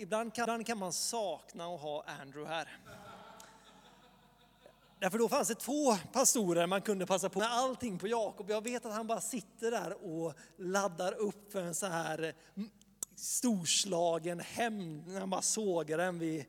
Ibland 0.00 0.34
kan, 0.34 0.42
ibland 0.42 0.66
kan 0.66 0.78
man 0.78 0.92
sakna 0.92 1.74
att 1.74 1.80
ha 1.80 2.04
Andrew 2.04 2.54
här. 2.54 2.78
Därför 4.98 5.18
då 5.18 5.28
fanns 5.28 5.48
det 5.48 5.54
två 5.54 5.96
pastorer 6.12 6.66
man 6.66 6.82
kunde 6.82 7.06
passa 7.06 7.28
på 7.28 7.38
med 7.38 7.52
allting 7.52 7.98
på 7.98 8.08
Jakob. 8.08 8.50
Jag 8.50 8.64
vet 8.64 8.86
att 8.86 8.92
han 8.92 9.06
bara 9.06 9.20
sitter 9.20 9.70
där 9.70 10.04
och 10.04 10.34
laddar 10.56 11.12
upp 11.12 11.52
för 11.52 11.62
en 11.62 11.74
så 11.74 11.86
här 11.86 12.34
mm, 12.54 12.70
storslagen 13.14 14.40
hämnd 14.40 15.06
när 15.06 15.20
han 15.20 15.30
bara 15.30 15.42
sågar 15.42 15.98
den 15.98 16.18
vid 16.18 16.44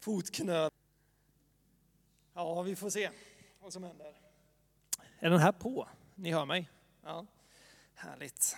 fotknölen. 0.00 0.70
Ja, 2.34 2.62
vi 2.62 2.76
får 2.76 2.90
se 2.90 3.10
vad 3.60 3.72
som 3.72 3.82
händer. 3.82 4.14
Är 5.18 5.30
den 5.30 5.38
här 5.38 5.52
på? 5.52 5.88
Ni 6.14 6.32
hör 6.32 6.44
mig? 6.44 6.70
Ja, 7.04 7.26
härligt. 7.94 8.56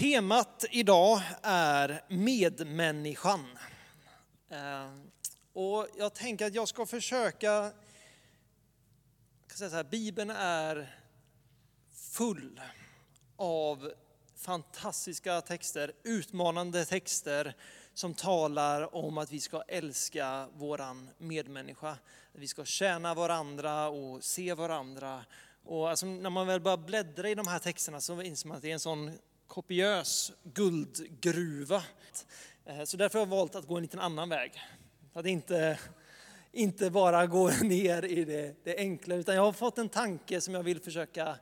Temat 0.00 0.64
idag 0.70 1.22
är 1.42 2.02
medmänniskan. 2.08 3.58
Eh, 4.50 4.90
och 5.52 5.86
jag 5.98 6.14
tänker 6.14 6.46
att 6.46 6.54
jag 6.54 6.68
ska 6.68 6.86
försöka, 6.86 7.46
jag 7.46 7.72
kan 9.48 9.58
säga 9.58 9.70
så 9.70 9.76
här, 9.76 9.84
Bibeln 9.84 10.30
är 10.30 10.96
full 11.92 12.60
av 13.36 13.92
fantastiska 14.36 15.40
texter, 15.40 15.92
utmanande 16.02 16.84
texter 16.84 17.54
som 17.94 18.14
talar 18.14 18.94
om 18.94 19.18
att 19.18 19.32
vi 19.32 19.40
ska 19.40 19.62
älska 19.62 20.48
våran 20.54 21.10
medmänniska. 21.18 21.90
Att 21.90 21.98
vi 22.32 22.48
ska 22.48 22.64
tjäna 22.64 23.14
varandra 23.14 23.88
och 23.88 24.24
se 24.24 24.54
varandra. 24.54 25.24
Och 25.64 25.90
alltså 25.90 26.06
när 26.06 26.30
man 26.30 26.46
väl 26.46 26.60
börjar 26.60 26.76
bläddra 26.76 27.28
i 27.28 27.34
de 27.34 27.48
här 27.48 27.58
texterna 27.58 28.00
så 28.00 28.22
inser 28.22 28.48
man 28.48 28.56
att 28.56 28.62
det 28.62 28.70
är 28.70 28.74
en 28.74 28.80
sån 28.80 29.18
kopiös 29.50 30.32
guldgruva. 30.44 31.82
Eh, 32.64 32.84
så 32.84 32.96
därför 32.96 33.18
har 33.18 33.26
jag 33.26 33.30
valt 33.30 33.54
att 33.54 33.66
gå 33.66 33.76
en 33.76 33.82
liten 33.82 34.00
annan 34.00 34.28
väg. 34.28 34.52
Att 35.12 35.26
inte, 35.26 35.78
inte 36.52 36.90
bara 36.90 37.26
gå 37.26 37.48
ner 37.62 38.04
i 38.04 38.24
det, 38.24 38.64
det 38.64 38.76
enkla, 38.76 39.14
utan 39.14 39.34
jag 39.34 39.42
har 39.42 39.52
fått 39.52 39.78
en 39.78 39.88
tanke 39.88 40.40
som 40.40 40.54
jag 40.54 40.62
vill 40.62 40.80
försöka 40.80 41.36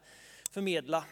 förmedla. 0.50 1.04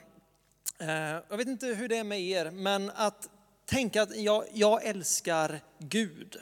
Eh, 0.79 0.89
jag 1.29 1.37
vet 1.37 1.49
inte 1.49 1.67
hur 1.67 1.89
det 1.89 1.97
är 1.97 2.05
med 2.05 2.21
er, 2.21 2.51
men 2.51 2.91
att 2.95 3.31
tänka 3.65 4.03
att 4.03 4.17
jag, 4.17 4.45
jag 4.53 4.85
älskar 4.85 5.61
Gud, 5.79 6.37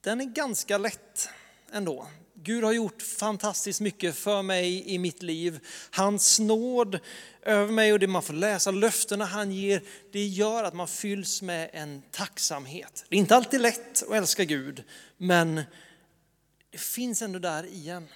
den 0.00 0.20
är 0.20 0.24
ganska 0.24 0.78
lätt 0.78 1.28
ändå. 1.72 2.06
Gud 2.44 2.64
har 2.64 2.72
gjort 2.72 3.02
fantastiskt 3.02 3.80
mycket 3.80 4.16
för 4.16 4.42
mig 4.42 4.94
i 4.94 4.98
mitt 4.98 5.22
liv. 5.22 5.60
Hans 5.90 6.38
nåd 6.38 6.98
över 7.42 7.72
mig 7.72 7.92
och 7.92 7.98
det 7.98 8.06
man 8.06 8.22
får 8.22 8.34
läsa, 8.34 8.70
löftena 8.70 9.24
han 9.24 9.52
ger, 9.52 9.82
det 10.12 10.26
gör 10.26 10.64
att 10.64 10.74
man 10.74 10.88
fylls 10.88 11.42
med 11.42 11.70
en 11.72 12.02
tacksamhet. 12.10 13.04
Det 13.08 13.16
är 13.16 13.20
inte 13.20 13.36
alltid 13.36 13.60
lätt 13.60 14.02
att 14.02 14.14
älska 14.14 14.44
Gud, 14.44 14.84
men 15.16 15.62
det 16.70 16.80
finns 16.80 17.22
ändå 17.22 17.38
där 17.38 17.66
igen. 17.66 18.08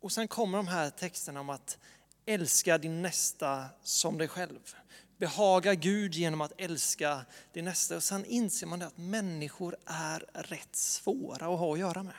Och 0.00 0.12
sen 0.12 0.28
kommer 0.28 0.58
de 0.58 0.68
här 0.68 0.90
texterna 0.90 1.40
om 1.40 1.50
att 1.50 1.78
älska 2.26 2.78
din 2.78 3.02
nästa 3.02 3.64
som 3.82 4.18
dig 4.18 4.28
själv. 4.28 4.60
Behaga 5.18 5.74
Gud 5.74 6.14
genom 6.14 6.40
att 6.40 6.52
älska 6.58 7.20
din 7.52 7.64
nästa. 7.64 7.96
Och 7.96 8.02
sen 8.02 8.24
inser 8.24 8.66
man 8.66 8.82
att 8.82 8.98
människor 8.98 9.76
är 9.86 10.26
rätt 10.34 10.76
svåra 10.76 11.46
att 11.52 11.58
ha 11.58 11.72
att 11.72 11.78
göra 11.78 12.02
med. 12.02 12.14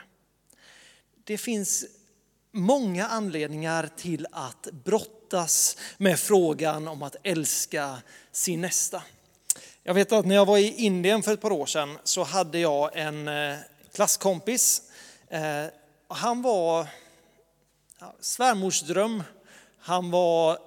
Det 1.25 1.38
finns 1.38 1.85
många 2.52 3.07
anledningar 3.07 3.89
till 3.97 4.27
att 4.31 4.67
brottas 4.71 5.77
med 5.97 6.19
frågan 6.19 6.88
om 6.88 7.03
att 7.03 7.16
älska 7.23 7.97
sin 8.31 8.61
nästa. 8.61 9.03
Jag 9.83 9.94
vet 9.94 10.11
att 10.11 10.25
när 10.25 10.35
jag 10.35 10.45
var 10.45 10.57
i 10.57 10.73
Indien 10.73 11.23
för 11.23 11.33
ett 11.33 11.41
par 11.41 11.51
år 11.51 11.66
sedan 11.66 11.97
så 12.03 12.23
hade 12.23 12.59
jag 12.59 12.97
en 12.97 13.27
eh, 13.27 13.57
klasskompis. 13.94 14.81
Eh, 15.27 15.66
han 16.07 16.41
var 16.41 16.88
svärmorsdröm. 18.19 19.23
Han 19.79 20.12
var 20.12 20.59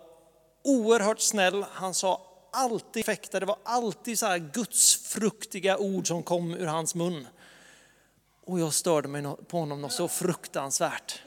oerhört 0.64 1.20
snäll. 1.20 1.64
Han 1.72 1.94
sa 1.94 2.26
alltid 2.52 3.04
perfekta. 3.04 3.40
Det 3.40 3.46
var 3.46 3.58
alltid 3.64 4.18
så 4.18 4.26
här 4.26 4.38
gudsfruktiga 4.38 5.78
ord 5.78 6.08
som 6.08 6.22
kom 6.22 6.54
ur 6.54 6.66
hans 6.66 6.94
mun. 6.94 7.26
Och 8.46 8.60
jag 8.60 8.74
störde 8.74 9.08
mig 9.08 9.22
på 9.48 9.58
honom 9.58 9.80
något 9.80 9.92
så 9.92 10.08
fruktansvärt. 10.08 11.22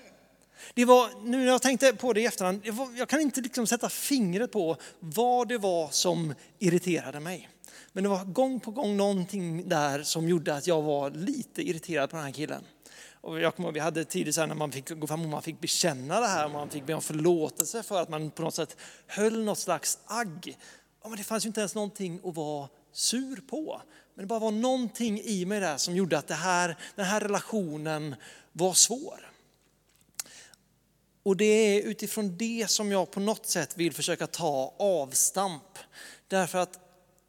Det 0.73 0.85
var, 0.85 1.09
nu 1.23 1.37
när 1.37 1.45
jag 1.45 1.61
tänkte 1.61 1.93
på 1.93 2.13
det 2.13 2.21
i 2.21 2.25
efterhand, 2.25 2.61
det 2.63 2.71
var, 2.71 2.89
jag 2.97 3.09
kan 3.09 3.21
inte 3.21 3.41
liksom 3.41 3.67
sätta 3.67 3.89
fingret 3.89 4.51
på 4.51 4.77
vad 4.99 5.47
det 5.47 5.57
var 5.57 5.89
som 5.89 6.33
irriterade 6.59 7.19
mig. 7.19 7.49
Men 7.91 8.03
det 8.03 8.09
var 8.09 8.25
gång 8.25 8.59
på 8.59 8.71
gång 8.71 8.97
någonting 8.97 9.69
där 9.69 10.03
som 10.03 10.29
gjorde 10.29 10.55
att 10.55 10.67
jag 10.67 10.81
var 10.81 11.11
lite 11.11 11.61
irriterad 11.61 12.09
på 12.09 12.15
den 12.15 12.25
här 12.25 12.31
killen. 12.31 12.63
Och 13.21 13.39
jag 13.39 13.55
kommer 13.55 13.71
vi 13.71 13.79
hade 13.79 14.05
tider 14.05 14.31
så 14.31 14.45
när 14.45 14.55
man 14.55 14.71
fick 14.71 14.89
gå 14.89 15.07
fram 15.07 15.23
och 15.23 15.29
man 15.29 15.41
fick 15.41 15.61
bekänna 15.61 16.19
det 16.19 16.27
här, 16.27 16.49
man 16.49 16.69
fick 16.69 16.85
be 16.85 16.93
om 16.93 17.01
förlåtelse 17.01 17.83
för 17.83 18.01
att 18.01 18.09
man 18.09 18.31
på 18.31 18.41
något 18.41 18.55
sätt 18.55 18.77
höll 19.07 19.43
något 19.43 19.59
slags 19.59 19.99
agg. 20.05 20.57
Ja, 21.03 21.09
men 21.09 21.17
det 21.17 21.23
fanns 21.23 21.45
ju 21.45 21.47
inte 21.47 21.59
ens 21.59 21.75
någonting 21.75 22.19
att 22.23 22.35
vara 22.35 22.67
sur 22.91 23.41
på. 23.49 23.81
Men 24.19 24.23
det 24.23 24.27
bara 24.27 24.39
var 24.39 24.51
någonting 24.51 25.21
i 25.21 25.45
mig 25.45 25.59
där 25.59 25.77
som 25.77 25.95
gjorde 25.95 26.17
att 26.17 26.27
det 26.27 26.33
här, 26.33 26.77
den 26.95 27.05
här 27.05 27.19
relationen 27.19 28.15
var 28.51 28.73
svår. 28.73 29.31
Och 31.23 31.37
det 31.37 31.45
är 31.45 31.81
utifrån 31.81 32.37
det 32.37 32.69
som 32.69 32.91
jag 32.91 33.11
på 33.11 33.19
något 33.19 33.45
sätt 33.45 33.77
vill 33.77 33.93
försöka 33.93 34.27
ta 34.27 34.75
avstamp. 34.79 35.77
Därför 36.27 36.59
att 36.59 36.79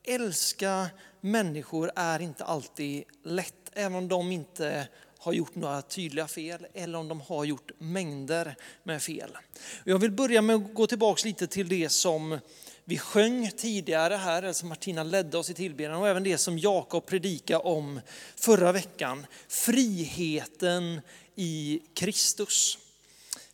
älska 0.04 0.86
människor 1.20 1.90
är 1.96 2.22
inte 2.22 2.44
alltid 2.44 3.04
lätt, 3.24 3.70
även 3.72 3.94
om 3.94 4.08
de 4.08 4.32
inte 4.32 4.88
har 5.20 5.32
gjort 5.32 5.54
några 5.54 5.82
tydliga 5.82 6.28
fel 6.28 6.66
eller 6.74 6.98
om 6.98 7.08
de 7.08 7.20
har 7.20 7.44
gjort 7.44 7.70
mängder 7.78 8.56
med 8.82 9.02
fel. 9.02 9.30
Jag 9.84 9.98
vill 9.98 10.10
börja 10.10 10.42
med 10.42 10.56
att 10.56 10.74
gå 10.74 10.86
tillbaka 10.86 11.26
lite 11.26 11.46
till 11.46 11.68
det 11.68 11.88
som 11.88 12.38
vi 12.84 12.98
sjöng 12.98 13.50
tidigare 13.56 14.14
här, 14.14 14.42
eller 14.42 14.52
som 14.52 14.68
Martina 14.68 15.02
ledde 15.02 15.38
oss 15.38 15.50
i 15.50 15.54
tillbedjan 15.54 15.94
och 15.94 16.08
även 16.08 16.24
det 16.24 16.38
som 16.38 16.58
Jakob 16.58 17.06
predikade 17.06 17.64
om 17.64 18.00
förra 18.36 18.72
veckan. 18.72 19.26
Friheten 19.48 21.00
i 21.34 21.80
Kristus. 21.94 22.78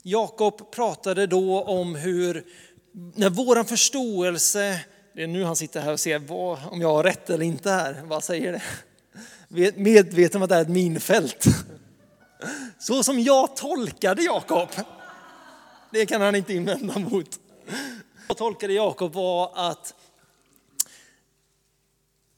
Jakob 0.03 0.71
pratade 0.71 1.27
då 1.27 1.63
om 1.63 1.95
hur, 1.95 2.45
när 2.93 3.31
våran 3.31 3.65
förståelse, 3.65 4.81
det 5.15 5.23
är 5.23 5.27
nu 5.27 5.45
han 5.45 5.57
sitter 5.57 5.81
här 5.81 5.93
och 5.93 6.01
ser 6.01 6.19
vad, 6.19 6.59
om 6.71 6.81
jag 6.81 6.89
har 6.89 7.05
rätt 7.05 7.31
eller 7.31 7.45
inte 7.45 7.71
här, 7.71 8.03
vad 8.05 8.25
säger 8.25 8.53
det? 8.53 8.63
Medveten 9.49 10.37
om 10.37 10.43
att 10.43 10.49
det 10.49 10.57
är 10.57 10.63
ett 10.63 10.69
minfält. 10.69 11.45
Så 12.79 13.03
som 13.03 13.21
jag 13.21 13.57
tolkade 13.57 14.23
Jakob, 14.23 14.69
det 15.93 16.07
kan 16.07 16.21
han 16.21 16.35
inte 16.35 16.55
invända 16.55 16.99
mot. 16.99 17.41
Jag 18.29 18.37
tolkade 18.37 18.73
Jakob 18.73 19.13
var 19.13 19.53
att 19.55 19.95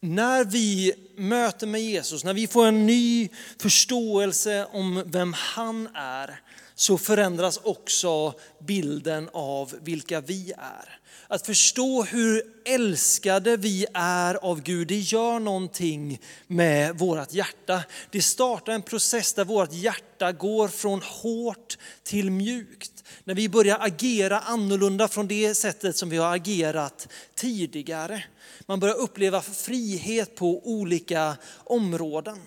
när 0.00 0.44
vi 0.44 0.94
möter 1.16 1.66
med 1.66 1.80
Jesus, 1.80 2.24
när 2.24 2.34
vi 2.34 2.47
får 2.47 2.66
en 2.66 2.86
ny 2.86 3.28
förståelse 3.58 4.66
om 4.72 5.02
vem 5.06 5.32
han 5.32 5.88
är, 5.94 6.41
så 6.78 6.99
förändras 6.99 7.61
också 7.62 8.34
bilden 8.59 9.28
av 9.33 9.75
vilka 9.83 10.21
vi 10.21 10.53
är. 10.59 10.99
Att 11.28 11.47
förstå 11.47 12.03
hur 12.03 12.43
älskade 12.65 13.56
vi 13.56 13.87
är 13.94 14.34
av 14.34 14.62
Gud, 14.62 14.89
det 14.89 14.99
gör 14.99 15.39
någonting 15.39 16.21
med 16.47 16.99
vårt 16.99 17.33
hjärta. 17.33 17.83
Det 18.11 18.22
startar 18.22 18.72
en 18.72 18.83
process 18.83 19.34
där 19.34 19.44
vårt 19.44 19.72
hjärta 19.72 20.33
går 20.33 20.69
från 20.69 21.03
hårt 21.03 21.78
till 22.03 22.31
mjukt. 22.31 23.05
När 23.25 23.34
vi 23.34 23.49
börjar 23.49 23.78
agera 23.81 24.41
annorlunda 24.41 25.09
från 25.09 25.28
det 25.28 25.55
sättet 25.55 25.97
som 25.97 26.10
vi 26.10 26.16
har 26.16 26.37
agerat 26.37 27.09
tidigare. 27.34 28.25
Man 28.66 28.81
börjar 28.81 28.97
uppleva 28.97 29.43
frihet 29.43 30.34
på 30.34 30.69
olika 30.69 31.36
områden. 31.65 32.39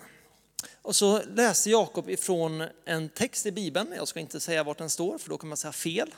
Och 0.81 0.95
så 0.95 1.21
läste 1.23 1.69
Jakob 1.69 2.09
ifrån 2.09 2.67
en 2.85 3.09
text 3.09 3.45
i 3.45 3.51
Bibeln, 3.51 3.93
jag 3.95 4.07
ska 4.07 4.19
inte 4.19 4.39
säga 4.39 4.63
vart 4.63 4.77
den 4.77 4.89
står 4.89 5.17
för 5.17 5.29
då 5.29 5.37
kan 5.37 5.49
man 5.49 5.57
säga 5.57 5.71
fel. 5.71 6.13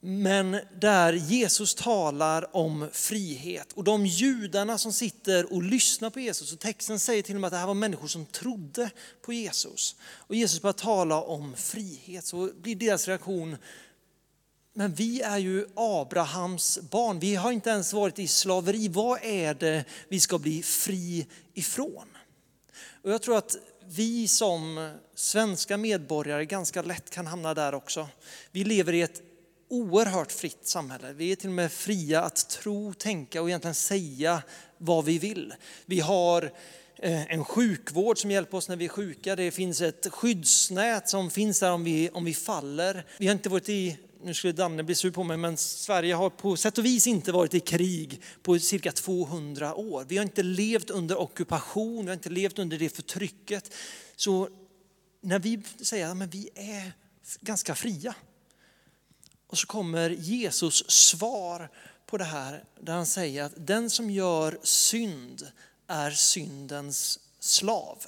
Men 0.00 0.60
där 0.80 1.12
Jesus 1.12 1.74
talar 1.74 2.56
om 2.56 2.88
frihet 2.92 3.72
och 3.72 3.84
de 3.84 4.06
judarna 4.06 4.78
som 4.78 4.92
sitter 4.92 5.52
och 5.52 5.62
lyssnar 5.62 6.10
på 6.10 6.20
Jesus 6.20 6.52
och 6.52 6.58
texten 6.58 6.98
säger 6.98 7.22
till 7.22 7.34
och 7.34 7.40
med 7.40 7.48
att 7.48 7.52
det 7.52 7.58
här 7.58 7.66
var 7.66 7.74
människor 7.74 8.08
som 8.08 8.26
trodde 8.26 8.90
på 9.22 9.32
Jesus. 9.32 9.96
Och 10.02 10.34
Jesus 10.34 10.62
börjar 10.62 10.72
tala 10.72 11.20
om 11.22 11.54
frihet 11.56 12.24
så 12.24 12.50
blir 12.62 12.76
deras 12.76 13.08
reaktion 13.08 13.56
men 14.78 14.94
vi 14.94 15.22
är 15.22 15.38
ju 15.38 15.66
Abrahams 15.74 16.78
barn, 16.90 17.18
vi 17.18 17.34
har 17.34 17.52
inte 17.52 17.70
ens 17.70 17.92
varit 17.92 18.18
i 18.18 18.28
slaveri. 18.28 18.88
Vad 18.88 19.18
är 19.22 19.54
det 19.54 19.84
vi 20.08 20.20
ska 20.20 20.38
bli 20.38 20.62
fri 20.62 21.26
ifrån? 21.54 22.15
Och 23.06 23.12
jag 23.12 23.22
tror 23.22 23.38
att 23.38 23.56
vi 23.88 24.28
som 24.28 24.90
svenska 25.14 25.76
medborgare 25.76 26.44
ganska 26.44 26.82
lätt 26.82 27.10
kan 27.10 27.26
hamna 27.26 27.54
där 27.54 27.74
också. 27.74 28.08
Vi 28.50 28.64
lever 28.64 28.92
i 28.92 29.02
ett 29.02 29.22
oerhört 29.70 30.32
fritt 30.32 30.66
samhälle. 30.66 31.12
Vi 31.12 31.32
är 31.32 31.36
till 31.36 31.48
och 31.48 31.54
med 31.54 31.72
fria 31.72 32.22
att 32.22 32.48
tro, 32.48 32.94
tänka 32.94 33.42
och 33.42 33.48
egentligen 33.48 33.74
säga 33.74 34.42
vad 34.78 35.04
vi 35.04 35.18
vill. 35.18 35.54
Vi 35.84 36.00
har 36.00 36.42
eh, 36.96 37.32
en 37.32 37.44
sjukvård 37.44 38.18
som 38.18 38.30
hjälper 38.30 38.56
oss 38.56 38.68
när 38.68 38.76
vi 38.76 38.84
är 38.84 38.88
sjuka. 38.88 39.36
Det 39.36 39.50
finns 39.50 39.80
ett 39.80 40.06
skyddsnät 40.12 41.08
som 41.08 41.30
finns 41.30 41.60
där 41.60 41.72
om 41.72 41.84
vi, 41.84 42.10
om 42.10 42.24
vi 42.24 42.34
faller. 42.34 43.06
Vi 43.18 43.26
har 43.26 43.32
inte 43.32 43.48
varit 43.48 43.68
i, 43.68 43.96
nu 44.26 44.34
skulle 44.34 44.52
Danne 44.52 44.82
bli 44.82 44.94
sur 44.94 45.10
på 45.10 45.24
mig, 45.24 45.36
men 45.36 45.56
Sverige 45.56 46.14
har 46.14 46.30
på 46.30 46.56
sätt 46.56 46.78
och 46.78 46.84
vis 46.84 47.06
inte 47.06 47.32
varit 47.32 47.54
i 47.54 47.60
krig 47.60 48.22
på 48.42 48.58
cirka 48.58 48.92
200 48.92 49.74
år. 49.74 50.04
Vi 50.08 50.16
har 50.16 50.22
inte 50.22 50.42
levt 50.42 50.90
under 50.90 51.20
ockupation, 51.20 52.04
vi 52.04 52.10
har 52.10 52.14
inte 52.14 52.28
levt 52.28 52.58
under 52.58 52.78
det 52.78 52.88
förtrycket. 52.88 53.74
Så 54.16 54.48
när 55.20 55.38
vi 55.38 55.62
säger 55.80 56.22
att 56.22 56.34
vi 56.34 56.48
är 56.54 56.92
ganska 57.40 57.74
fria, 57.74 58.14
och 59.46 59.58
så 59.58 59.66
kommer 59.66 60.10
Jesus 60.10 60.90
svar 60.90 61.70
på 62.06 62.16
det 62.16 62.24
här 62.24 62.64
där 62.80 62.92
han 62.92 63.06
säger 63.06 63.44
att 63.44 63.52
den 63.56 63.90
som 63.90 64.10
gör 64.10 64.58
synd 64.62 65.48
är 65.86 66.10
syndens 66.10 67.20
slav. 67.40 68.06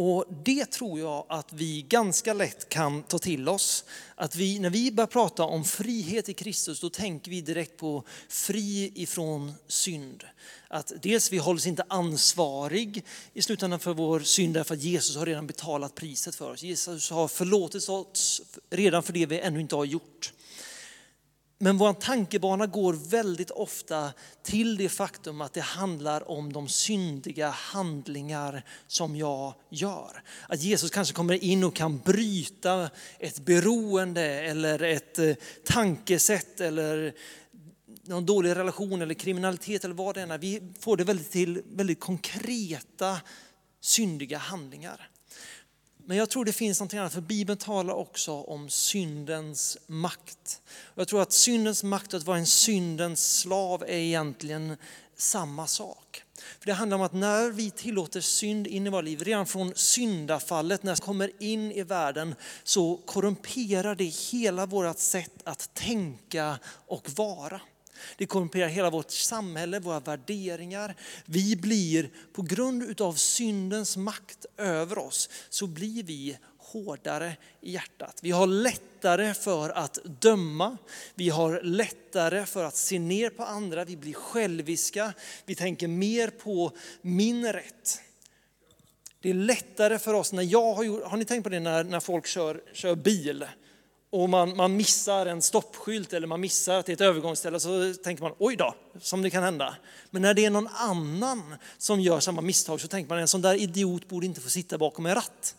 Och 0.00 0.24
det 0.44 0.70
tror 0.70 1.00
jag 1.00 1.24
att 1.28 1.52
vi 1.52 1.82
ganska 1.82 2.32
lätt 2.32 2.68
kan 2.68 3.02
ta 3.02 3.18
till 3.18 3.48
oss. 3.48 3.84
Att 4.14 4.36
vi, 4.36 4.58
när 4.58 4.70
vi 4.70 4.92
börjar 4.92 5.06
prata 5.06 5.44
om 5.44 5.64
frihet 5.64 6.28
i 6.28 6.34
Kristus, 6.34 6.80
då 6.80 6.90
tänker 6.90 7.30
vi 7.30 7.40
direkt 7.40 7.76
på 7.76 8.04
fri 8.28 8.92
ifrån 8.94 9.52
synd. 9.66 10.24
Att 10.68 10.92
dels 11.02 11.32
vi 11.32 11.38
hålls 11.38 11.66
inte 11.66 11.84
ansvarig 11.88 13.04
i 13.32 13.42
slutändan 13.42 13.80
för 13.80 13.94
vår 13.94 14.20
synd 14.20 14.54
därför 14.54 14.74
att 14.74 14.82
Jesus 14.82 15.16
har 15.16 15.26
redan 15.26 15.46
betalat 15.46 15.94
priset 15.94 16.34
för 16.34 16.50
oss. 16.50 16.62
Jesus 16.62 17.10
har 17.10 17.28
förlåtit 17.28 17.88
oss 17.88 18.42
redan 18.70 19.02
för 19.02 19.12
det 19.12 19.26
vi 19.26 19.40
ännu 19.40 19.60
inte 19.60 19.76
har 19.76 19.84
gjort. 19.84 20.32
Men 21.60 21.78
vår 21.78 21.92
tankebana 21.92 22.66
går 22.66 22.92
väldigt 22.92 23.50
ofta 23.50 24.12
till 24.42 24.76
det 24.76 24.88
faktum 24.88 25.40
att 25.40 25.52
det 25.52 25.60
handlar 25.60 26.30
om 26.30 26.52
de 26.52 26.68
syndiga 26.68 27.48
handlingar 27.48 28.64
som 28.86 29.16
jag 29.16 29.54
gör. 29.70 30.22
Att 30.48 30.62
Jesus 30.62 30.90
kanske 30.90 31.14
kommer 31.14 31.44
in 31.44 31.64
och 31.64 31.76
kan 31.76 31.98
bryta 31.98 32.90
ett 33.18 33.38
beroende 33.38 34.22
eller 34.22 34.82
ett 34.82 35.18
eh, 35.18 35.34
tankesätt 35.64 36.60
eller 36.60 37.14
någon 38.04 38.26
dålig 38.26 38.56
relation 38.56 39.02
eller 39.02 39.14
kriminalitet 39.14 39.84
eller 39.84 39.94
vad 39.94 40.14
det 40.14 40.22
än 40.22 40.30
är. 40.30 40.38
Vi 40.38 40.72
får 40.80 40.96
det 40.96 41.04
väldigt 41.04 41.30
till 41.30 41.62
väldigt 41.66 42.00
konkreta 42.00 43.20
syndiga 43.80 44.38
handlingar. 44.38 45.10
Men 46.08 46.16
jag 46.16 46.30
tror 46.30 46.44
det 46.44 46.52
finns 46.52 46.80
något 46.80 46.94
annat, 46.94 47.12
för 47.12 47.20
Bibeln 47.20 47.58
talar 47.58 47.94
också 47.94 48.32
om 48.32 48.70
syndens 48.70 49.78
makt. 49.86 50.62
Jag 50.94 51.08
tror 51.08 51.22
att 51.22 51.32
syndens 51.32 51.82
makt 51.82 52.14
och 52.14 52.20
att 52.20 52.26
vara 52.26 52.38
en 52.38 52.46
syndens 52.46 53.40
slav 53.40 53.82
är 53.82 53.96
egentligen 53.96 54.76
samma 55.16 55.66
sak. 55.66 56.22
För 56.58 56.66
Det 56.66 56.72
handlar 56.72 56.96
om 56.96 57.02
att 57.02 57.12
när 57.12 57.50
vi 57.50 57.70
tillåter 57.70 58.20
synd 58.20 58.66
in 58.66 58.86
i 58.86 58.90
våra 58.90 59.00
liv, 59.00 59.22
redan 59.22 59.46
från 59.46 59.72
syndafallet, 59.74 60.82
när 60.82 60.94
det 60.94 61.02
kommer 61.02 61.30
in 61.42 61.72
i 61.72 61.82
världen, 61.82 62.34
så 62.62 62.96
korrumperar 63.06 63.94
det 63.94 64.04
hela 64.04 64.66
vårt 64.66 64.98
sätt 64.98 65.42
att 65.44 65.74
tänka 65.74 66.58
och 66.86 67.10
vara. 67.16 67.60
Det 68.16 68.26
korrumperar 68.26 68.68
hela 68.68 68.90
vårt 68.90 69.10
samhälle, 69.10 69.80
våra 69.80 70.00
värderingar. 70.00 70.94
Vi 71.24 71.56
blir, 71.56 72.10
på 72.32 72.42
grund 72.42 73.00
av 73.00 73.12
syndens 73.12 73.96
makt 73.96 74.46
över 74.56 74.98
oss, 74.98 75.30
så 75.48 75.66
blir 75.66 76.02
vi 76.02 76.38
hårdare 76.58 77.36
i 77.60 77.72
hjärtat. 77.72 78.18
Vi 78.22 78.30
har 78.30 78.46
lättare 78.46 79.34
för 79.34 79.70
att 79.70 79.98
döma, 80.04 80.76
vi 81.14 81.28
har 81.28 81.60
lättare 81.62 82.46
för 82.46 82.64
att 82.64 82.76
se 82.76 82.98
ner 82.98 83.30
på 83.30 83.44
andra, 83.44 83.84
vi 83.84 83.96
blir 83.96 84.12
själviska, 84.12 85.12
vi 85.44 85.54
tänker 85.54 85.88
mer 85.88 86.28
på 86.28 86.72
min 87.02 87.52
rätt. 87.52 88.00
Det 89.20 89.30
är 89.30 89.34
lättare 89.34 89.98
för 89.98 90.14
oss 90.14 90.32
när 90.32 90.42
jag 90.42 90.74
har 90.74 90.84
gjort, 90.84 91.04
har 91.04 91.16
ni 91.16 91.24
tänkt 91.24 91.44
på 91.44 91.50
det 91.50 91.60
när, 91.60 91.84
när 91.84 92.00
folk 92.00 92.26
kör, 92.26 92.62
kör 92.72 92.94
bil? 92.94 93.46
Och 94.10 94.28
man, 94.28 94.56
man 94.56 94.76
missar 94.76 95.26
en 95.26 95.42
stoppskylt 95.42 96.12
eller 96.12 96.26
man 96.26 96.40
missar 96.40 96.78
att 96.78 96.86
det 96.86 96.92
är 96.92 96.94
ett 96.94 97.00
övergångsställe 97.00 97.60
så 97.60 97.94
tänker 97.94 98.22
man 98.22 98.34
oj 98.38 98.56
då, 98.56 98.74
som 99.00 99.22
det 99.22 99.30
kan 99.30 99.42
hända. 99.42 99.76
Men 100.10 100.22
när 100.22 100.34
det 100.34 100.44
är 100.44 100.50
någon 100.50 100.68
annan 100.68 101.54
som 101.78 102.00
gör 102.00 102.20
samma 102.20 102.40
misstag 102.40 102.80
så 102.80 102.88
tänker 102.88 103.08
man 103.08 103.18
en 103.18 103.28
sån 103.28 103.42
där 103.42 103.54
idiot 103.54 104.08
borde 104.08 104.26
inte 104.26 104.40
få 104.40 104.50
sitta 104.50 104.78
bakom 104.78 105.06
en 105.06 105.14
ratt. 105.14 105.54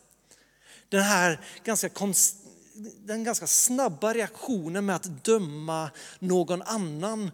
Den 0.89 1.03
här 1.03 1.39
ganska, 1.63 1.89
konst, 1.89 2.35
den 2.97 3.23
ganska 3.23 3.47
snabba 3.47 4.13
reaktionen 4.13 4.85
med 4.85 4.95
att 4.95 5.23
döma 5.23 5.89
någon 6.19 6.61
annan 6.61 7.31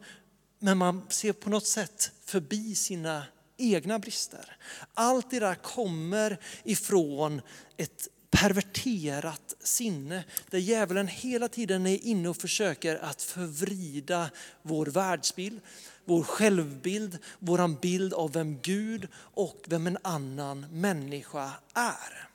men 0.59 0.77
man 0.77 1.01
ser 1.09 1.33
på 1.33 1.49
något 1.49 1.67
sätt 1.67 2.11
förbi 2.25 2.75
sina 2.75 3.23
egna 3.57 3.99
brister. 3.99 4.57
Allt 4.93 5.29
det 5.29 5.39
där 5.39 5.55
kommer 5.55 6.39
ifrån 6.63 7.41
ett 7.77 8.07
perverterat 8.35 9.55
sinne 9.63 10.23
där 10.49 10.59
djävulen 10.59 11.07
hela 11.07 11.47
tiden 11.47 11.87
är 11.87 12.05
inne 12.05 12.29
och 12.29 12.37
försöker 12.37 12.95
att 12.95 13.21
förvrida 13.21 14.29
vår 14.61 14.85
världsbild, 14.85 15.61
vår 16.05 16.23
självbild, 16.23 17.17
vår 17.39 17.81
bild 17.81 18.13
av 18.13 18.31
vem 18.31 18.59
Gud 18.61 19.07
och 19.15 19.63
vem 19.67 19.87
en 19.87 19.97
annan 20.01 20.65
människa 20.71 21.51
är. 21.73 22.29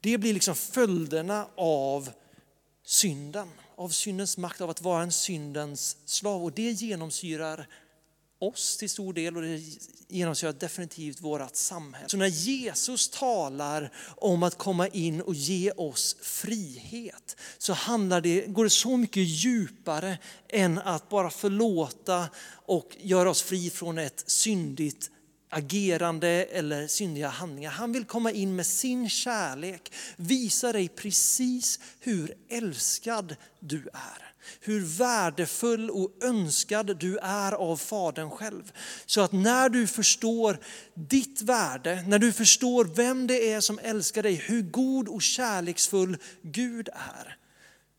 Det 0.00 0.18
blir 0.18 0.34
liksom 0.34 0.54
följderna 0.54 1.46
av 1.56 2.10
synden, 2.84 3.48
av 3.76 3.88
syndens 3.88 4.36
makt, 4.36 4.60
av 4.60 4.70
att 4.70 4.82
vara 4.82 5.02
en 5.02 5.12
syndens 5.12 5.96
slav. 6.04 6.44
Och 6.44 6.52
det 6.52 6.70
genomsyrar 6.70 7.66
oss 8.40 8.76
till 8.76 8.90
stor 8.90 9.12
del 9.12 9.36
och 9.36 9.42
det 9.42 9.62
genomsyrar 10.08 10.52
definitivt 10.52 11.20
vårt 11.20 11.56
samhälle. 11.56 12.08
Så 12.08 12.16
när 12.16 12.26
Jesus 12.26 13.08
talar 13.08 13.92
om 14.16 14.42
att 14.42 14.58
komma 14.58 14.88
in 14.88 15.20
och 15.20 15.34
ge 15.34 15.70
oss 15.70 16.16
frihet 16.20 17.36
så 17.58 17.72
handlar 17.72 18.20
det, 18.20 18.46
går 18.46 18.64
det 18.64 18.70
så 18.70 18.96
mycket 18.96 19.22
djupare 19.22 20.18
än 20.48 20.78
att 20.78 21.08
bara 21.08 21.30
förlåta 21.30 22.28
och 22.52 22.96
göra 23.00 23.30
oss 23.30 23.42
fri 23.42 23.70
från 23.70 23.98
ett 23.98 24.24
syndigt 24.26 25.10
agerande 25.50 26.28
eller 26.28 26.86
syndiga 26.86 27.28
handlingar. 27.28 27.70
Han 27.70 27.92
vill 27.92 28.04
komma 28.04 28.30
in 28.30 28.56
med 28.56 28.66
sin 28.66 29.08
kärlek, 29.08 29.92
visa 30.16 30.72
dig 30.72 30.88
precis 30.88 31.78
hur 32.00 32.34
älskad 32.48 33.36
du 33.60 33.88
är 33.92 34.30
hur 34.60 34.80
värdefull 34.80 35.90
och 35.90 36.10
önskad 36.20 36.96
du 36.96 37.18
är 37.18 37.52
av 37.52 37.76
Fadern 37.76 38.30
själv. 38.30 38.72
Så 39.06 39.20
att 39.20 39.32
när 39.32 39.68
du 39.68 39.86
förstår 39.86 40.58
ditt 40.94 41.42
värde, 41.42 42.04
när 42.06 42.18
du 42.18 42.32
förstår 42.32 42.84
vem 42.84 43.26
det 43.26 43.52
är 43.52 43.60
som 43.60 43.78
älskar 43.82 44.22
dig, 44.22 44.34
hur 44.34 44.62
god 44.62 45.08
och 45.08 45.22
kärleksfull 45.22 46.16
Gud 46.42 46.88
är, 46.88 47.36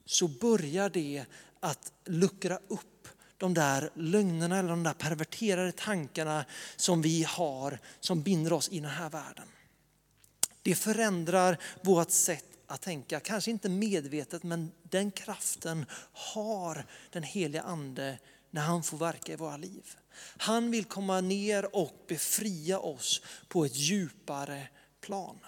så 0.05 0.27
börjar 0.27 0.89
det 0.89 1.25
att 1.59 1.91
luckra 2.05 2.59
upp 2.67 2.90
de 3.41 3.53
där 3.53 3.89
lögnerna 3.93 4.59
eller 4.59 4.69
de 4.69 4.83
där 4.83 4.93
perverterade 4.93 5.71
tankarna 5.71 6.45
som 6.75 7.01
vi 7.01 7.23
har 7.23 7.79
som 7.99 8.21
binder 8.21 8.53
oss 8.53 8.69
i 8.69 8.79
den 8.79 8.89
här 8.89 9.09
världen. 9.09 9.47
Det 10.61 10.75
förändrar 10.75 11.57
vårt 11.81 12.11
sätt 12.11 12.45
att 12.67 12.81
tänka, 12.81 13.19
kanske 13.19 13.51
inte 13.51 13.69
medvetet 13.69 14.43
men 14.43 14.71
den 14.83 15.11
kraften 15.11 15.85
har 16.13 16.85
den 17.09 17.23
heliga 17.23 17.61
ande 17.61 18.17
när 18.51 18.61
han 18.61 18.83
får 18.83 18.97
verka 18.97 19.33
i 19.33 19.35
våra 19.35 19.57
liv. 19.57 19.95
Han 20.37 20.71
vill 20.71 20.85
komma 20.85 21.21
ner 21.21 21.75
och 21.75 21.95
befria 22.07 22.79
oss 22.79 23.21
på 23.47 23.65
ett 23.65 23.75
djupare 23.75 24.67
plan. 25.01 25.39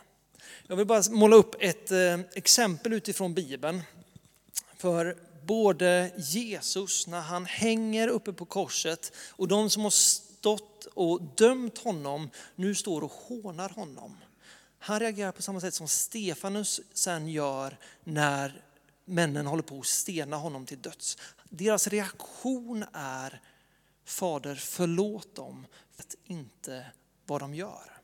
Jag 0.68 0.76
vill 0.76 0.88
bara 0.88 1.04
måla 1.10 1.36
upp 1.36 1.56
ett 1.60 1.92
eh, 1.92 2.20
exempel 2.34 2.94
utifrån 2.94 3.34
Bibeln. 3.34 3.82
För 4.78 5.18
både 5.46 6.12
Jesus 6.18 7.08
när 7.08 7.22
han 7.22 7.46
hänger 7.46 8.08
uppe 8.08 8.34
på 8.34 8.46
korset 8.46 9.14
och 9.30 9.48
de 9.48 9.70
som 9.70 9.84
har 9.84 9.90
stått 9.90 10.86
och 10.86 11.22
dömt 11.22 11.78
honom 11.78 12.30
nu 12.56 12.76
står 12.76 13.04
och 13.04 13.12
hånar 13.12 13.70
honom. 13.70 14.18
Han 14.80 15.00
reagerar 15.00 15.32
på 15.32 15.42
samma 15.42 15.62
sätt 15.62 15.74
som 15.74 15.88
Stefanus 15.88 16.82
sen 16.94 17.28
gör 17.28 17.78
när 18.04 18.64
männen 19.06 19.48
håller 19.48 19.64
på 19.64 19.80
att 19.80 19.86
stena 19.86 20.38
honom 20.38 20.66
till 20.66 20.82
döds. 20.82 21.18
Deras 21.50 21.88
reaktion 21.88 22.86
är 22.94 23.42
Fader 24.06 24.56
förlåt 24.56 25.36
dem, 25.36 25.66
vet 25.98 26.16
inte 26.24 26.86
vad 27.26 27.42
de 27.42 27.56
gör. 27.56 28.02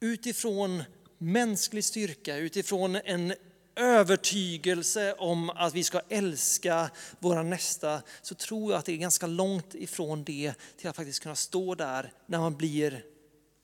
Utifrån 0.00 0.82
mänsklig 1.18 1.84
styrka, 1.84 2.36
utifrån 2.36 2.96
en 2.96 3.34
övertygelse 3.76 5.14
om 5.14 5.50
att 5.50 5.74
vi 5.74 5.84
ska 5.84 6.00
älska 6.08 6.90
våra 7.18 7.42
nästa 7.42 8.02
så 8.22 8.34
tror 8.34 8.72
jag 8.72 8.78
att 8.78 8.84
det 8.84 8.92
är 8.92 8.96
ganska 8.96 9.26
långt 9.26 9.74
ifrån 9.74 10.24
det 10.24 10.54
till 10.76 10.88
att 10.88 10.96
faktiskt 10.96 11.22
kunna 11.22 11.36
stå 11.36 11.74
där 11.74 12.12
när 12.26 12.38
man 12.38 12.56
blir 12.56 13.04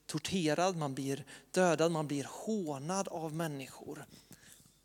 torterad, 0.06 0.76
man 0.76 0.94
blir 0.94 1.24
dödad, 1.50 1.92
man 1.92 2.06
blir 2.06 2.26
hånad 2.30 3.08
av 3.08 3.34
människor. 3.34 4.06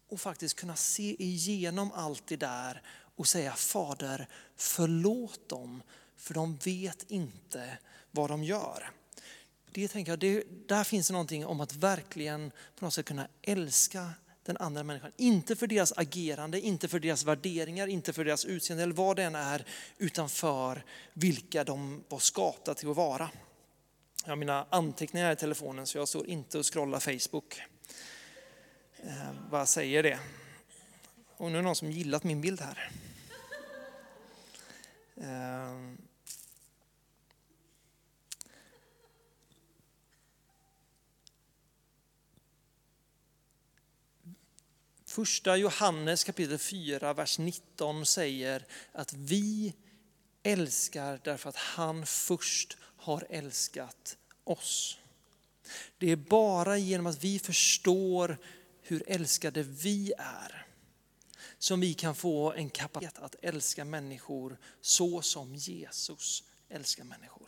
och 0.10 0.22
faktiskt 0.22 0.56
kunna 0.56 0.76
se 0.76 1.24
igenom 1.24 1.92
allt 1.92 2.28
det 2.28 2.36
där 2.36 2.82
och 3.16 3.28
säga 3.28 3.54
Fader, 3.54 4.28
förlåt 4.56 5.50
dem 5.50 5.82
för 6.18 6.34
de 6.34 6.58
vet 6.58 7.12
inte 7.12 7.78
vad 8.12 8.30
de 8.30 8.44
gör. 8.44 8.92
Det 9.76 9.88
tänker 9.88 10.12
jag, 10.12 10.20
det, 10.20 10.44
där 10.68 10.84
finns 10.84 11.08
det 11.08 11.14
någonting 11.14 11.46
om 11.46 11.62
att 11.62 11.76
verkligen 11.76 12.52
på 12.80 12.86
något 12.86 12.94
sätt 12.94 13.06
kunna 13.06 13.28
älska 13.42 14.10
den 14.44 14.58
andra 14.58 14.84
människan. 14.84 15.12
Inte 15.18 15.56
för 15.56 15.68
deras 15.68 15.94
agerande, 15.98 16.60
inte 16.62 16.88
för 16.88 17.00
deras 17.00 17.24
värderingar, 17.24 17.88
inte 17.88 18.14
för 18.14 18.26
deras 18.26 18.46
utseende 18.46 18.84
eller 18.84 18.94
vad 18.94 19.16
det 19.16 19.24
än 19.24 19.36
är, 19.36 19.66
utan 19.98 20.30
för 20.30 20.84
vilka 21.14 21.64
de 21.64 22.04
var 22.10 22.20
skapta 22.20 22.74
till 22.74 22.90
att 22.90 22.96
vara. 22.96 23.30
Jag 24.24 24.32
har 24.32 24.36
mina 24.36 24.66
anteckningar 24.70 25.32
i 25.32 25.36
telefonen 25.36 25.88
så 25.88 25.98
jag 25.98 26.08
står 26.08 26.28
inte 26.28 26.58
och 26.60 26.74
scrollar 26.74 27.00
Facebook. 27.00 27.62
Eh, 28.98 29.50
bara 29.52 29.66
säger 29.66 30.04
det. 30.04 30.20
Och 31.38 31.52
nu 31.52 31.54
är 31.54 31.62
det 31.62 31.64
någon 31.66 31.76
som 31.76 31.92
gillat 31.92 32.24
min 32.24 32.42
bild 32.42 32.62
här. 32.62 32.92
Eh, 35.18 36.05
Första 45.16 45.58
Johannes 45.58 46.24
kapitel 46.24 46.58
4, 46.58 47.14
vers 47.14 47.40
19 47.40 48.06
säger 48.06 48.66
att 48.92 49.14
vi 49.14 49.74
älskar 50.44 51.20
därför 51.24 51.50
att 51.50 51.56
han 51.56 52.06
först 52.06 52.78
har 52.82 53.28
älskat 53.30 54.18
oss. 54.44 54.98
Det 55.98 56.12
är 56.12 56.16
bara 56.16 56.78
genom 56.78 57.08
att 57.08 57.24
vi 57.24 57.40
förstår 57.40 58.38
hur 58.82 59.04
älskade 59.08 59.64
vi 59.64 60.14
är 60.18 60.66
som 61.58 61.80
vi 61.80 61.94
kan 61.94 62.16
få 62.16 62.54
en 62.54 62.70
kapacitet 62.70 63.20
att 63.20 63.36
älska 63.42 63.86
människor 63.86 64.58
så 64.82 65.22
som 65.22 65.56
Jesus 65.56 66.44
älskar 66.70 67.04
människor. 67.04 67.48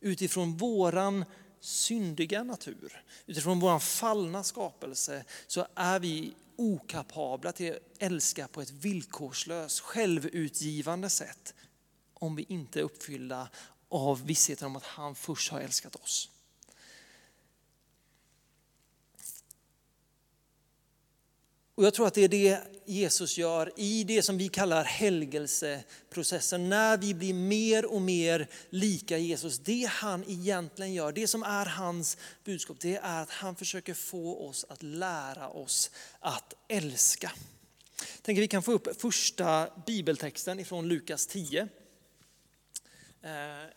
Utifrån 0.00 0.56
våran 0.56 1.24
syndiga 1.66 2.42
natur, 2.42 3.02
utifrån 3.26 3.60
vår 3.60 3.78
fallna 3.78 4.42
skapelse, 4.42 5.24
så 5.46 5.66
är 5.74 6.00
vi 6.00 6.34
okapabla 6.56 7.52
till 7.52 7.72
att 7.72 7.78
älska 7.98 8.48
på 8.48 8.60
ett 8.62 8.70
villkorslöst, 8.70 9.80
självutgivande 9.80 11.10
sätt 11.10 11.54
om 12.14 12.36
vi 12.36 12.46
inte 12.48 12.80
är 12.80 12.82
uppfyllda 12.82 13.48
av 13.88 14.26
vissheten 14.26 14.66
om 14.66 14.76
att 14.76 14.84
han 14.84 15.14
först 15.14 15.52
har 15.52 15.60
älskat 15.60 15.96
oss. 15.96 16.30
Och 21.76 21.84
jag 21.84 21.94
tror 21.94 22.06
att 22.06 22.14
det 22.14 22.24
är 22.24 22.28
det 22.28 22.60
Jesus 22.84 23.38
gör 23.38 23.72
i 23.76 24.04
det 24.04 24.22
som 24.22 24.38
vi 24.38 24.48
kallar 24.48 24.84
helgelseprocessen. 24.84 26.68
När 26.68 26.96
vi 26.96 27.14
blir 27.14 27.34
mer 27.34 27.86
och 27.86 28.02
mer 28.02 28.48
lika 28.70 29.18
Jesus. 29.18 29.58
Det 29.58 29.90
han 29.90 30.24
egentligen 30.28 30.94
gör, 30.94 31.12
det 31.12 31.26
som 31.26 31.42
är 31.42 31.66
hans 31.66 32.16
budskap, 32.44 32.76
det 32.80 32.96
är 32.96 33.22
att 33.22 33.30
han 33.30 33.56
försöker 33.56 33.94
få 33.94 34.48
oss 34.48 34.66
att 34.68 34.82
lära 34.82 35.48
oss 35.48 35.90
att 36.20 36.54
älska. 36.68 37.32
Jag 37.98 38.22
tänker 38.22 38.40
vi 38.40 38.48
kan 38.48 38.62
få 38.62 38.72
upp 38.72 39.00
första 39.00 39.68
bibeltexten 39.86 40.60
ifrån 40.60 40.88
Lukas 40.88 41.26
10. 41.26 41.68
Eh, 43.22 43.30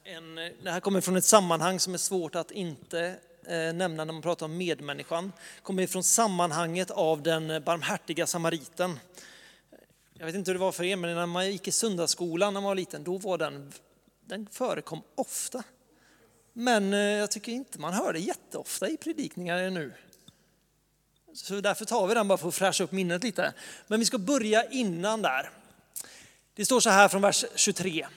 en, 0.03 0.35
det 0.35 0.71
här 0.71 0.79
kommer 0.79 1.01
från 1.01 1.15
ett 1.15 1.25
sammanhang 1.25 1.79
som 1.79 1.93
är 1.93 1.97
svårt 1.97 2.35
att 2.35 2.51
inte 2.51 3.19
Eh, 3.49 3.73
nämna 3.73 4.05
när 4.05 4.13
man 4.13 4.21
pratar 4.21 4.45
om 4.45 4.57
medmänniskan 4.57 5.33
kommer 5.63 5.83
ifrån 5.83 6.03
sammanhanget 6.03 6.91
av 6.91 7.23
den 7.23 7.63
barmhärtiga 7.63 8.27
samariten. 8.27 8.99
Jag 10.13 10.25
vet 10.25 10.35
inte 10.35 10.51
hur 10.51 10.53
det 10.53 10.59
var 10.59 10.71
för 10.71 10.83
er, 10.83 10.95
men 10.95 11.15
när 11.15 11.25
man 11.25 11.51
gick 11.51 11.67
i 11.67 11.71
söndagsskolan 11.71 12.53
när 12.53 12.61
man 12.61 12.67
var 12.67 12.75
liten, 12.75 13.03
då 13.03 13.17
var 13.17 13.37
den, 13.37 13.71
den 14.25 14.47
förekom 14.51 15.01
ofta. 15.15 15.63
Men 16.53 16.93
eh, 16.93 16.99
jag 16.99 17.31
tycker 17.31 17.51
inte 17.51 17.79
man 17.79 17.93
hör 17.93 18.13
det 18.13 18.19
jätteofta 18.19 18.89
i 18.89 18.97
predikningar 18.97 19.69
nu. 19.69 19.93
Så 21.33 21.61
därför 21.61 21.85
tar 21.85 22.07
vi 22.07 22.13
den 22.13 22.27
bara 22.27 22.37
för 22.37 22.47
att 22.47 22.55
fräscha 22.55 22.83
upp 22.83 22.91
minnet 22.91 23.23
lite. 23.23 23.53
Men 23.87 23.99
vi 23.99 24.05
ska 24.05 24.17
börja 24.17 24.63
innan 24.63 25.21
där. 25.21 25.49
Det 26.55 26.65
står 26.65 26.79
så 26.79 26.89
här 26.89 27.07
från 27.07 27.21
vers 27.21 27.45
23. 27.55 28.07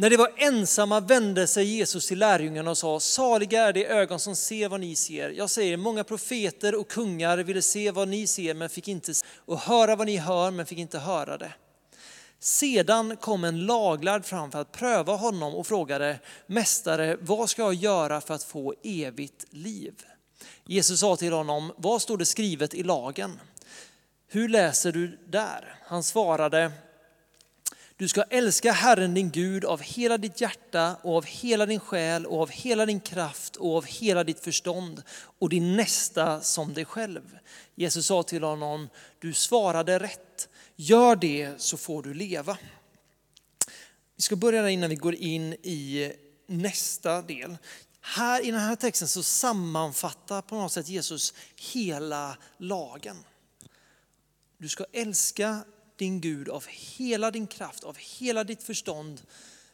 När 0.00 0.10
de 0.10 0.16
var 0.16 0.32
ensamma 0.36 1.00
vände 1.00 1.46
sig 1.46 1.64
Jesus 1.64 2.06
till 2.06 2.18
lärjungarna 2.18 2.70
och 2.70 2.78
sa, 2.78 3.00
saliga 3.00 3.62
är 3.62 3.72
de 3.72 3.86
ögon 3.86 4.20
som 4.20 4.36
ser 4.36 4.68
vad 4.68 4.80
ni 4.80 4.96
ser. 4.96 5.30
Jag 5.30 5.50
säger, 5.50 5.76
många 5.76 6.04
profeter 6.04 6.74
och 6.74 6.88
kungar 6.88 7.38
ville 7.38 7.62
se 7.62 7.90
vad 7.90 8.08
ni 8.08 8.26
ser 8.26 8.54
men 8.54 8.68
fick 8.68 8.88
inte 8.88 9.14
se, 9.14 9.26
och 9.36 9.58
höra 9.58 9.96
vad 9.96 10.06
ni 10.06 10.16
hör 10.16 10.50
men 10.50 10.66
fick 10.66 10.78
inte 10.78 10.98
höra 10.98 11.38
det. 11.38 11.52
Sedan 12.38 13.16
kom 13.16 13.44
en 13.44 13.66
laglärd 13.66 14.24
fram 14.24 14.50
för 14.50 14.60
att 14.60 14.72
pröva 14.72 15.12
honom 15.12 15.54
och 15.54 15.66
frågade, 15.66 16.18
Mästare, 16.46 17.16
vad 17.20 17.50
ska 17.50 17.62
jag 17.62 17.74
göra 17.74 18.20
för 18.20 18.34
att 18.34 18.44
få 18.44 18.74
evigt 18.82 19.44
liv? 19.50 19.94
Jesus 20.64 21.00
sa 21.00 21.16
till 21.16 21.32
honom, 21.32 21.72
vad 21.76 22.02
står 22.02 22.18
det 22.18 22.26
skrivet 22.26 22.74
i 22.74 22.82
lagen? 22.82 23.40
Hur 24.28 24.48
läser 24.48 24.92
du 24.92 25.18
där? 25.26 25.78
Han 25.86 26.02
svarade, 26.02 26.72
du 27.98 28.08
ska 28.08 28.22
älska 28.22 28.72
Herren 28.72 29.14
din 29.14 29.30
Gud 29.30 29.64
av 29.64 29.80
hela 29.82 30.18
ditt 30.18 30.40
hjärta 30.40 30.96
och 31.02 31.16
av 31.16 31.24
hela 31.24 31.66
din 31.66 31.80
själ 31.80 32.26
och 32.26 32.42
av 32.42 32.50
hela 32.50 32.86
din 32.86 33.00
kraft 33.00 33.56
och 33.56 33.76
av 33.76 33.84
hela 33.84 34.24
ditt 34.24 34.40
förstånd 34.40 35.02
och 35.38 35.48
din 35.48 35.76
nästa 35.76 36.40
som 36.40 36.74
dig 36.74 36.84
själv. 36.84 37.38
Jesus 37.74 38.06
sa 38.06 38.22
till 38.22 38.42
honom, 38.42 38.88
du 39.18 39.34
svarade 39.34 39.98
rätt. 39.98 40.48
Gör 40.76 41.16
det 41.16 41.60
så 41.60 41.76
får 41.76 42.02
du 42.02 42.14
leva. 42.14 42.58
Vi 44.16 44.22
ska 44.22 44.36
börja 44.36 44.62
där 44.62 44.68
innan 44.68 44.90
vi 44.90 44.96
går 44.96 45.14
in 45.14 45.52
i 45.52 46.12
nästa 46.46 47.22
del. 47.22 47.56
Här 48.00 48.44
i 48.44 48.50
den 48.50 48.60
här 48.60 48.76
texten 48.76 49.08
så 49.08 49.22
sammanfattar 49.22 50.42
på 50.42 50.54
något 50.54 50.72
sätt 50.72 50.88
Jesus 50.88 51.34
hela 51.72 52.36
lagen. 52.58 53.16
Du 54.58 54.68
ska 54.68 54.84
älska 54.92 55.64
din 55.98 56.20
Gud 56.20 56.48
av 56.48 56.66
hela 56.66 57.30
din 57.30 57.46
kraft, 57.46 57.84
av 57.84 57.96
hela 57.96 58.44
ditt 58.44 58.62
förstånd, 58.62 59.22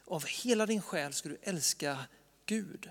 av 0.05 0.25
hela 0.25 0.65
din 0.65 0.81
själ 0.81 1.13
ska 1.13 1.29
du 1.29 1.37
älska 1.41 1.99
Gud. 2.45 2.89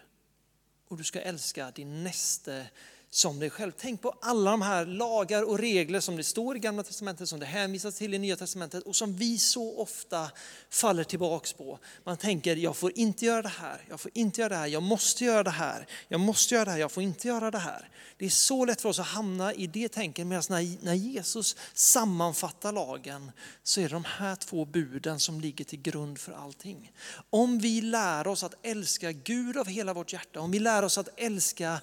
Och 0.88 0.96
du 0.96 1.04
ska 1.04 1.20
älska 1.20 1.70
din 1.70 2.04
näste 2.04 2.66
som 3.16 3.38
dig 3.38 3.50
själv. 3.50 3.72
Tänk 3.78 4.02
på 4.02 4.14
alla 4.20 4.50
de 4.50 4.62
här 4.62 4.86
lagar 4.86 5.42
och 5.42 5.58
regler 5.58 6.00
som 6.00 6.16
det 6.16 6.24
står 6.24 6.56
i 6.56 6.58
Gamla 6.58 6.82
Testamentet, 6.82 7.28
som 7.28 7.40
det 7.40 7.46
hänvisas 7.46 7.94
till 7.94 8.14
i 8.14 8.18
Nya 8.18 8.36
Testamentet 8.36 8.82
och 8.84 8.96
som 8.96 9.16
vi 9.16 9.38
så 9.38 9.78
ofta 9.78 10.30
faller 10.70 11.04
tillbaks 11.04 11.52
på. 11.52 11.78
Man 12.04 12.16
tänker, 12.16 12.56
jag 12.56 12.76
får 12.76 12.92
inte 12.94 13.26
göra 13.26 13.42
det 13.42 13.48
här, 13.48 13.84
jag 13.88 14.00
får 14.00 14.10
inte 14.14 14.40
göra 14.40 14.48
det 14.48 14.56
här, 14.56 14.66
jag 14.66 14.82
måste 14.82 15.24
göra 15.24 15.42
det 15.42 15.50
här, 15.50 15.86
jag 16.08 16.20
måste 16.20 16.54
göra 16.54 16.64
det 16.64 16.70
här, 16.70 16.78
jag 16.78 16.92
får 16.92 17.02
inte 17.02 17.28
göra 17.28 17.50
det 17.50 17.58
här. 17.58 17.88
Det 18.16 18.24
är 18.24 18.30
så 18.30 18.64
lätt 18.64 18.80
för 18.80 18.88
oss 18.88 18.98
att 18.98 19.06
hamna 19.06 19.54
i 19.54 19.66
det 19.66 19.88
tänket, 19.88 20.26
medan 20.26 20.42
när, 20.48 20.84
när 20.84 20.94
Jesus 20.94 21.56
sammanfattar 21.74 22.72
lagen 22.72 23.32
så 23.62 23.80
är 23.80 23.88
det 23.88 23.94
de 23.94 24.04
här 24.04 24.36
två 24.36 24.64
buden 24.64 25.20
som 25.20 25.40
ligger 25.40 25.64
till 25.64 25.82
grund 25.82 26.18
för 26.18 26.32
allting. 26.32 26.92
Om 27.30 27.58
vi 27.58 27.80
lär 27.80 28.26
oss 28.26 28.44
att 28.44 28.54
älska 28.62 29.12
Gud 29.12 29.56
av 29.56 29.66
hela 29.66 29.94
vårt 29.94 30.12
hjärta, 30.12 30.40
om 30.40 30.50
vi 30.50 30.58
lär 30.58 30.82
oss 30.82 30.98
att 30.98 31.08
älska 31.16 31.80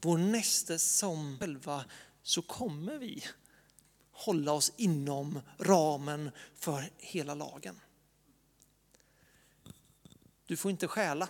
vår 0.00 0.18
näste 0.18 0.78
som 0.78 1.38
själva 1.38 1.84
så 2.22 2.42
kommer 2.42 2.98
vi 2.98 3.24
hålla 4.12 4.52
oss 4.52 4.72
inom 4.76 5.40
ramen 5.58 6.30
för 6.54 6.90
hela 6.98 7.34
lagen. 7.34 7.80
Du 10.46 10.56
får 10.56 10.70
inte 10.70 10.88
stjäla. 10.88 11.28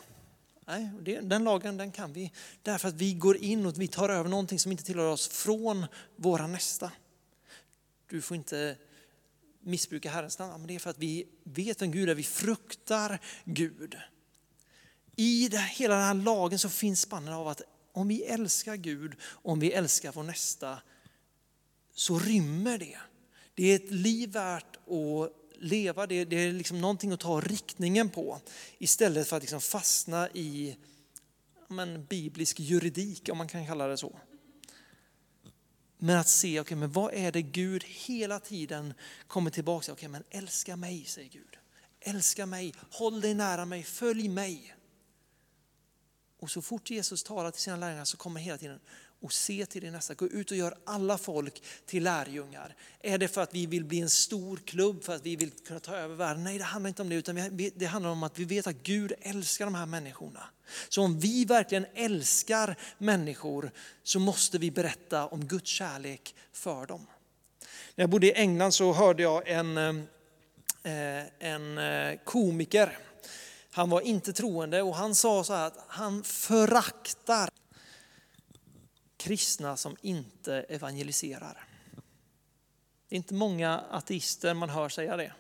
Nej, 0.66 0.90
den 1.22 1.44
lagen 1.44 1.76
den 1.76 1.92
kan 1.92 2.12
vi 2.12 2.32
därför 2.62 2.88
att 2.88 2.94
vi 2.94 3.14
går 3.14 3.36
in 3.36 3.66
och 3.66 3.80
vi 3.80 3.88
tar 3.88 4.08
över 4.08 4.30
någonting 4.30 4.58
som 4.58 4.72
inte 4.72 4.84
tillhör 4.84 5.06
oss 5.06 5.28
från 5.28 5.86
våra 6.16 6.46
nästa. 6.46 6.92
Du 8.06 8.22
får 8.22 8.36
inte 8.36 8.76
missbruka 9.60 10.10
Herrens 10.10 10.38
namn, 10.38 10.52
men 10.52 10.66
det 10.66 10.74
är 10.74 10.78
för 10.78 10.90
att 10.90 10.98
vi 10.98 11.26
vet 11.44 11.82
vem 11.82 11.90
Gud 11.90 12.08
är, 12.08 12.14
vi 12.14 12.22
fruktar 12.22 13.20
Gud. 13.44 13.96
I 15.16 15.48
det, 15.48 15.58
hela 15.58 15.94
den 15.94 16.04
här 16.04 16.14
lagen 16.14 16.58
så 16.58 16.68
finns 16.68 17.00
spannen 17.00 17.34
av 17.34 17.48
att 17.48 17.62
om 18.00 18.08
vi 18.08 18.22
älskar 18.22 18.76
Gud, 18.76 19.14
om 19.22 19.60
vi 19.60 19.72
älskar 19.72 20.12
vår 20.12 20.22
nästa, 20.22 20.78
så 21.94 22.18
rymmer 22.18 22.78
det. 22.78 22.98
Det 23.54 23.64
är 23.64 23.76
ett 23.76 23.90
liv 23.90 24.32
värt 24.32 24.76
att 24.76 25.32
leva, 25.58 26.06
det 26.06 26.14
är, 26.14 26.26
det 26.26 26.36
är 26.36 26.52
liksom 26.52 26.80
någonting 26.80 27.12
att 27.12 27.20
ta 27.20 27.40
riktningen 27.40 28.10
på. 28.10 28.40
Istället 28.78 29.28
för 29.28 29.36
att 29.36 29.42
liksom 29.42 29.60
fastna 29.60 30.28
i 30.28 30.76
men, 31.68 32.04
biblisk 32.04 32.60
juridik, 32.60 33.28
om 33.32 33.38
man 33.38 33.48
kan 33.48 33.66
kalla 33.66 33.86
det 33.86 33.96
så. 33.96 34.18
Men 35.98 36.18
att 36.18 36.28
se, 36.28 36.60
okay, 36.60 36.76
men 36.76 36.92
vad 36.92 37.14
är 37.14 37.32
det 37.32 37.42
Gud 37.42 37.84
hela 37.84 38.40
tiden 38.40 38.94
kommer 39.26 39.50
tillbaka 39.50 39.84
till? 39.84 39.92
Okay, 39.92 40.08
men 40.08 40.24
älska 40.30 40.76
mig, 40.76 41.04
säger 41.04 41.28
Gud. 41.28 41.56
Älska 42.00 42.46
mig, 42.46 42.74
håll 42.90 43.20
dig 43.20 43.34
nära 43.34 43.64
mig, 43.64 43.82
följ 43.82 44.28
mig. 44.28 44.74
Och 46.40 46.50
så 46.50 46.62
fort 46.62 46.90
Jesus 46.90 47.22
talar 47.22 47.50
till 47.50 47.62
sina 47.62 47.76
lärjungar 47.76 48.04
så 48.04 48.16
kommer 48.16 48.40
hela 48.40 48.58
tiden, 48.58 48.80
och 49.22 49.32
se 49.32 49.66
till 49.66 49.82
din 49.82 49.92
nästa. 49.92 50.14
Gå 50.14 50.26
ut 50.26 50.50
och 50.50 50.56
gör 50.56 50.74
alla 50.84 51.18
folk 51.18 51.62
till 51.86 52.02
lärjungar. 52.02 52.74
Är 53.00 53.18
det 53.18 53.28
för 53.28 53.40
att 53.40 53.54
vi 53.54 53.66
vill 53.66 53.84
bli 53.84 54.00
en 54.00 54.10
stor 54.10 54.56
klubb, 54.56 55.04
för 55.04 55.14
att 55.14 55.26
vi 55.26 55.36
vill 55.36 55.50
kunna 55.50 55.80
ta 55.80 55.96
över 55.96 56.14
världen? 56.14 56.44
Nej, 56.44 56.58
det 56.58 56.64
handlar 56.64 56.88
inte 56.88 57.02
om 57.02 57.08
det, 57.08 57.14
utan 57.14 57.58
det 57.74 57.86
handlar 57.86 58.10
om 58.10 58.22
att 58.22 58.38
vi 58.38 58.44
vet 58.44 58.66
att 58.66 58.82
Gud 58.82 59.12
älskar 59.20 59.64
de 59.64 59.74
här 59.74 59.86
människorna. 59.86 60.44
Så 60.88 61.02
om 61.02 61.18
vi 61.18 61.44
verkligen 61.44 61.86
älskar 61.94 62.76
människor 62.98 63.70
så 64.02 64.18
måste 64.18 64.58
vi 64.58 64.70
berätta 64.70 65.26
om 65.26 65.44
Guds 65.44 65.70
kärlek 65.70 66.34
för 66.52 66.86
dem. 66.86 67.06
När 67.94 68.02
jag 68.02 68.10
bodde 68.10 68.26
i 68.26 68.32
England 68.32 68.72
så 68.72 68.92
hörde 68.92 69.22
jag 69.22 69.48
en, 69.48 69.78
eh, 69.78 71.24
en 71.38 71.78
eh, 71.78 72.18
komiker. 72.24 72.98
Han 73.70 73.90
var 73.90 74.00
inte 74.00 74.32
troende 74.32 74.82
och 74.82 74.96
han 74.96 75.14
sa 75.14 75.44
så 75.44 75.54
här 75.54 75.66
att 75.66 75.84
han 75.88 76.24
föraktar 76.24 77.50
kristna 79.16 79.76
som 79.76 79.96
inte 80.00 80.54
evangeliserar. 80.54 81.66
Det 83.08 83.14
är 83.14 83.16
inte 83.16 83.34
många 83.34 83.78
ateister 83.78 84.54
man 84.54 84.70
hör 84.70 84.88
säga 84.88 85.16
det. 85.16 85.32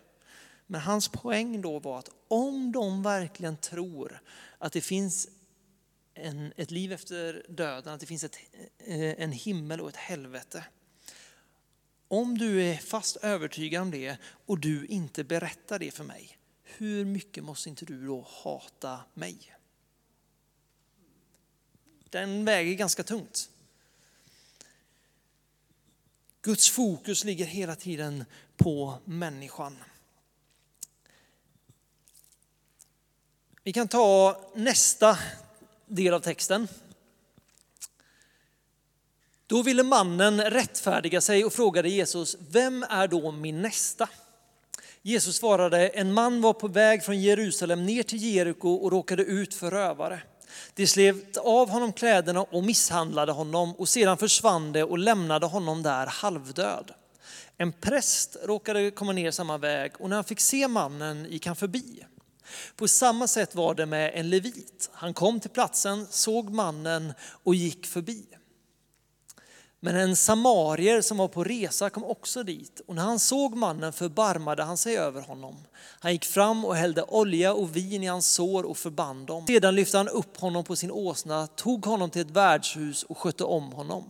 Men 0.66 0.80
hans 0.80 1.08
poäng 1.08 1.62
då 1.62 1.78
var 1.78 1.98
att 1.98 2.10
om 2.28 2.72
de 2.72 3.02
verkligen 3.02 3.56
tror 3.56 4.22
att 4.58 4.72
det 4.72 4.80
finns 4.80 5.28
en, 6.14 6.52
ett 6.56 6.70
liv 6.70 6.92
efter 6.92 7.46
döden, 7.48 7.94
att 7.94 8.00
det 8.00 8.06
finns 8.06 8.24
ett, 8.24 8.36
eh, 8.78 9.22
en 9.22 9.32
himmel 9.32 9.80
och 9.80 9.88
ett 9.88 9.96
helvete. 9.96 10.64
Om 12.08 12.38
du 12.38 12.62
är 12.62 12.76
fast 12.76 13.16
övertygad 13.16 13.82
om 13.82 13.90
det 13.90 14.16
och 14.46 14.58
du 14.58 14.86
inte 14.86 15.24
berättar 15.24 15.78
det 15.78 15.90
för 15.90 16.04
mig, 16.04 16.39
hur 16.76 17.04
mycket 17.04 17.44
måste 17.44 17.68
inte 17.68 17.84
du 17.84 18.06
då 18.06 18.26
hata 18.28 19.00
mig? 19.14 19.56
Den 22.10 22.44
väger 22.44 22.74
ganska 22.74 23.02
tungt. 23.02 23.50
Guds 26.42 26.70
fokus 26.70 27.24
ligger 27.24 27.46
hela 27.46 27.76
tiden 27.76 28.24
på 28.56 28.98
människan. 29.04 29.78
Vi 33.62 33.72
kan 33.72 33.88
ta 33.88 34.40
nästa 34.54 35.18
del 35.86 36.14
av 36.14 36.20
texten. 36.20 36.68
Då 39.46 39.62
ville 39.62 39.82
mannen 39.82 40.40
rättfärdiga 40.40 41.20
sig 41.20 41.44
och 41.44 41.52
frågade 41.52 41.88
Jesus, 41.88 42.36
vem 42.40 42.82
är 42.82 43.08
då 43.08 43.30
min 43.30 43.62
nästa? 43.62 44.08
Jesus 45.02 45.36
svarade, 45.36 45.88
en 45.88 46.12
man 46.12 46.40
var 46.40 46.52
på 46.52 46.68
väg 46.68 47.04
från 47.04 47.20
Jerusalem 47.20 47.86
ner 47.86 48.02
till 48.02 48.22
Jeriko 48.22 48.68
och 48.68 48.92
råkade 48.92 49.22
ut 49.22 49.54
för 49.54 49.70
rövare. 49.70 50.22
De 50.74 50.86
slet 50.86 51.36
av 51.36 51.68
honom 51.68 51.92
kläderna 51.92 52.42
och 52.42 52.64
misshandlade 52.64 53.32
honom 53.32 53.74
och 53.74 53.88
sedan 53.88 54.18
försvann 54.18 54.72
de 54.72 54.82
och 54.82 54.98
lämnade 54.98 55.46
honom 55.46 55.82
där 55.82 56.06
halvdöd. 56.06 56.90
En 57.56 57.72
präst 57.72 58.36
råkade 58.44 58.90
komma 58.90 59.12
ner 59.12 59.30
samma 59.30 59.58
väg 59.58 59.92
och 59.98 60.08
när 60.08 60.16
han 60.16 60.24
fick 60.24 60.40
se 60.40 60.68
mannen 60.68 61.26
gick 61.30 61.46
han 61.46 61.56
förbi. 61.56 62.04
På 62.76 62.88
samma 62.88 63.26
sätt 63.26 63.54
var 63.54 63.74
det 63.74 63.86
med 63.86 64.12
en 64.14 64.30
levit. 64.30 64.90
Han 64.92 65.14
kom 65.14 65.40
till 65.40 65.50
platsen, 65.50 66.06
såg 66.10 66.50
mannen 66.50 67.12
och 67.22 67.54
gick 67.54 67.86
förbi. 67.86 68.24
Men 69.82 69.96
en 69.96 70.16
samarier 70.16 71.00
som 71.00 71.16
var 71.16 71.28
på 71.28 71.44
resa 71.44 71.90
kom 71.90 72.04
också 72.04 72.42
dit 72.42 72.80
och 72.86 72.94
när 72.94 73.02
han 73.02 73.18
såg 73.18 73.56
mannen 73.56 73.92
förbarmade 73.92 74.62
han 74.62 74.76
sig 74.76 74.96
över 74.96 75.22
honom. 75.22 75.56
Han 76.00 76.12
gick 76.12 76.24
fram 76.24 76.64
och 76.64 76.76
hällde 76.76 77.02
olja 77.02 77.54
och 77.54 77.76
vin 77.76 78.02
i 78.02 78.06
hans 78.06 78.32
sår 78.32 78.64
och 78.64 78.76
förband 78.76 79.26
dem. 79.26 79.46
Sedan 79.46 79.74
lyfte 79.74 79.96
han 79.96 80.08
upp 80.08 80.36
honom 80.36 80.64
på 80.64 80.76
sin 80.76 80.90
åsna, 80.90 81.46
tog 81.46 81.84
honom 81.84 82.10
till 82.10 82.22
ett 82.22 82.30
värdshus 82.30 83.02
och 83.02 83.18
skötte 83.18 83.44
om 83.44 83.72
honom. 83.72 84.04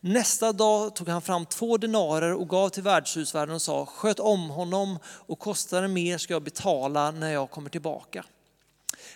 Nästa 0.00 0.52
dag 0.52 0.94
tog 0.94 1.08
han 1.08 1.22
fram 1.22 1.46
två 1.46 1.76
denarer 1.76 2.34
och 2.34 2.48
gav 2.48 2.68
till 2.68 2.82
värdshusvärden 2.82 3.54
och 3.54 3.62
sa, 3.62 3.86
sköt 3.86 4.20
om 4.20 4.50
honom 4.50 4.98
och 5.04 5.38
kostar 5.38 5.82
det 5.82 5.88
mer 5.88 6.18
ska 6.18 6.32
jag 6.32 6.42
betala 6.42 7.10
när 7.10 7.32
jag 7.32 7.50
kommer 7.50 7.70
tillbaka. 7.70 8.24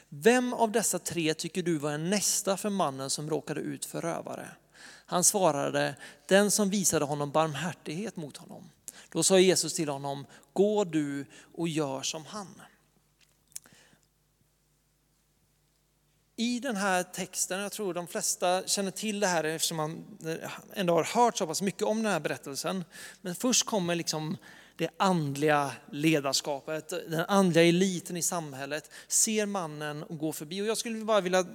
Vem 0.08 0.54
av 0.54 0.70
dessa 0.72 0.98
tre 0.98 1.34
tycker 1.34 1.62
du 1.62 1.78
var 1.78 1.90
en 1.92 2.10
nästa 2.10 2.56
för 2.56 2.70
mannen 2.70 3.10
som 3.10 3.30
råkade 3.30 3.60
ut 3.60 3.84
för 3.84 4.00
rövare? 4.00 4.48
Han 5.12 5.24
svarade, 5.24 5.94
den 6.26 6.50
som 6.50 6.70
visade 6.70 7.04
honom 7.04 7.30
barmhärtighet 7.30 8.16
mot 8.16 8.36
honom. 8.36 8.70
Då 9.08 9.22
sa 9.22 9.38
Jesus 9.38 9.74
till 9.74 9.88
honom, 9.88 10.26
gå 10.52 10.84
du 10.84 11.26
och 11.54 11.68
gör 11.68 12.02
som 12.02 12.24
han. 12.26 12.62
I 16.36 16.60
den 16.60 16.76
här 16.76 17.02
texten, 17.02 17.60
jag 17.60 17.72
tror 17.72 17.94
de 17.94 18.06
flesta 18.06 18.66
känner 18.66 18.90
till 18.90 19.20
det 19.20 19.26
här 19.26 19.44
eftersom 19.44 19.76
man 19.76 20.18
eh, 20.26 20.50
ändå 20.74 20.94
har 20.94 21.04
hört 21.04 21.36
så 21.36 21.46
pass 21.46 21.62
mycket 21.62 21.82
om 21.82 22.02
den 22.02 22.12
här 22.12 22.20
berättelsen. 22.20 22.84
Men 23.20 23.34
först 23.34 23.66
kommer 23.66 23.94
liksom 23.94 24.36
det 24.76 24.88
andliga 24.96 25.72
ledarskapet, 25.90 26.88
den 26.88 27.24
andliga 27.28 27.64
eliten 27.64 28.16
i 28.16 28.22
samhället, 28.22 28.90
ser 29.08 29.46
mannen 29.46 30.02
och 30.02 30.18
går 30.18 30.32
förbi. 30.32 30.62
Och 30.62 30.66
jag 30.66 30.78
skulle 30.78 31.04
bara 31.04 31.20
vilja 31.20 31.46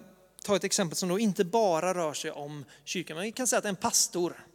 ta 0.47 0.55
ett 0.55 0.63
exempel 0.63 0.97
som 0.97 1.09
då 1.09 1.19
inte 1.19 1.45
bara 1.45 1.93
rör 1.93 2.13
sig 2.13 2.31
om 2.31 2.65
kyrkan, 2.83 3.15
men 3.17 3.23
vi 3.23 3.31
kan 3.31 3.47
säga 3.47 3.59
att 3.59 3.65
en 3.65 3.75
pastor, 3.75 4.45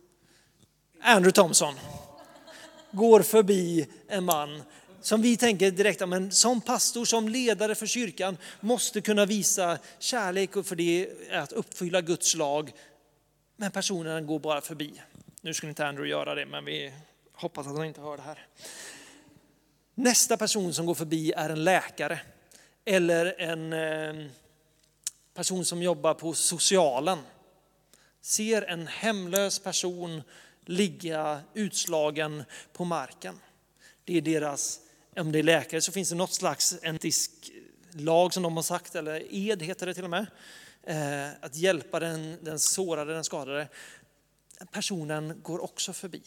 Andrew 1.03 1.33
Thompson, 1.33 1.75
går 2.91 3.23
förbi 3.23 3.87
en 4.09 4.25
man 4.25 4.63
som 5.01 5.23
vi 5.23 5.37
tänker 5.37 5.71
direkt, 5.71 6.09
men 6.09 6.33
som 6.33 6.61
pastor, 6.61 7.05
som 7.05 7.29
ledare 7.29 7.75
för 7.75 7.87
kyrkan, 7.87 8.37
måste 8.61 9.01
kunna 9.01 9.27
visa 9.27 9.79
kärlek 9.99 10.57
och 10.57 10.67
för 10.67 10.77
det 10.77 11.09
är 11.31 11.39
att 11.39 11.53
uppfylla 11.53 12.01
Guds 12.01 12.35
lag. 12.35 12.73
Men 13.57 13.71
personen 13.71 14.27
går 14.27 14.39
bara 14.39 14.61
förbi. 14.61 15.03
Nu 15.41 15.55
skulle 15.55 15.71
inte 15.71 15.87
Andrew 15.87 16.11
göra 16.11 16.35
det, 16.35 16.47
men 16.47 16.65
vi 16.65 16.93
hoppas 17.33 17.67
att 17.67 17.77
han 17.77 17.87
inte 17.87 18.01
hör 18.01 18.17
det 18.17 18.23
här. 18.23 18.47
Nästa 19.95 20.37
person 20.37 20.75
som 20.75 20.87
går 20.87 20.95
förbi 20.95 21.33
är 21.33 21.51
en 21.51 21.65
läkare 21.65 22.21
eller 22.85 23.41
en 23.41 23.73
eh, 23.73 24.31
person 25.35 25.65
som 25.65 25.83
jobbar 25.83 26.15
på 26.15 26.35
socialen 26.35 27.19
ser 28.21 28.63
en 28.63 28.87
hemlös 28.87 29.59
person 29.59 30.23
ligga 30.65 31.41
utslagen 31.55 32.45
på 32.73 32.85
marken. 32.85 33.41
Det 34.05 34.17
är 34.17 34.21
deras, 34.21 34.81
om 35.17 35.33
det 35.33 35.39
är 35.39 35.43
läkare 35.43 35.81
så 35.81 35.93
finns 35.93 36.09
det 36.09 36.15
något 36.15 36.35
slags 36.35 36.79
etisk 36.83 37.31
lag 37.93 38.35
som 38.35 38.43
de 38.43 38.57
har 38.57 38.63
sagt, 38.63 38.95
eller 38.95 39.35
ed 39.35 39.63
heter 39.63 39.87
det 39.87 39.95
till 39.95 40.05
och 40.05 40.11
med. 40.11 40.27
Eh, 40.83 41.31
att 41.41 41.57
hjälpa 41.57 42.01
den, 42.01 42.39
den 42.45 42.59
sårade, 42.59 43.15
den 43.15 43.25
skadade. 43.25 43.69
Personen 44.71 45.41
går 45.43 45.65
också 45.65 45.93
förbi. 45.93 46.23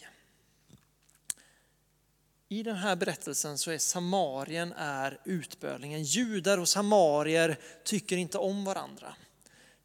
I 2.50 2.64
den 2.64 2.76
här 2.76 2.96
berättelsen 2.96 3.58
så 3.58 3.72
är 3.72 3.78
Samarien 3.78 4.74
är 4.78 5.22
utbölingen. 5.26 6.04
Judar 6.04 6.58
och 6.58 6.70
samarier 6.70 7.60
tycker 7.84 8.18
inte 8.18 8.38
om 8.38 8.66
varandra. 8.66 9.16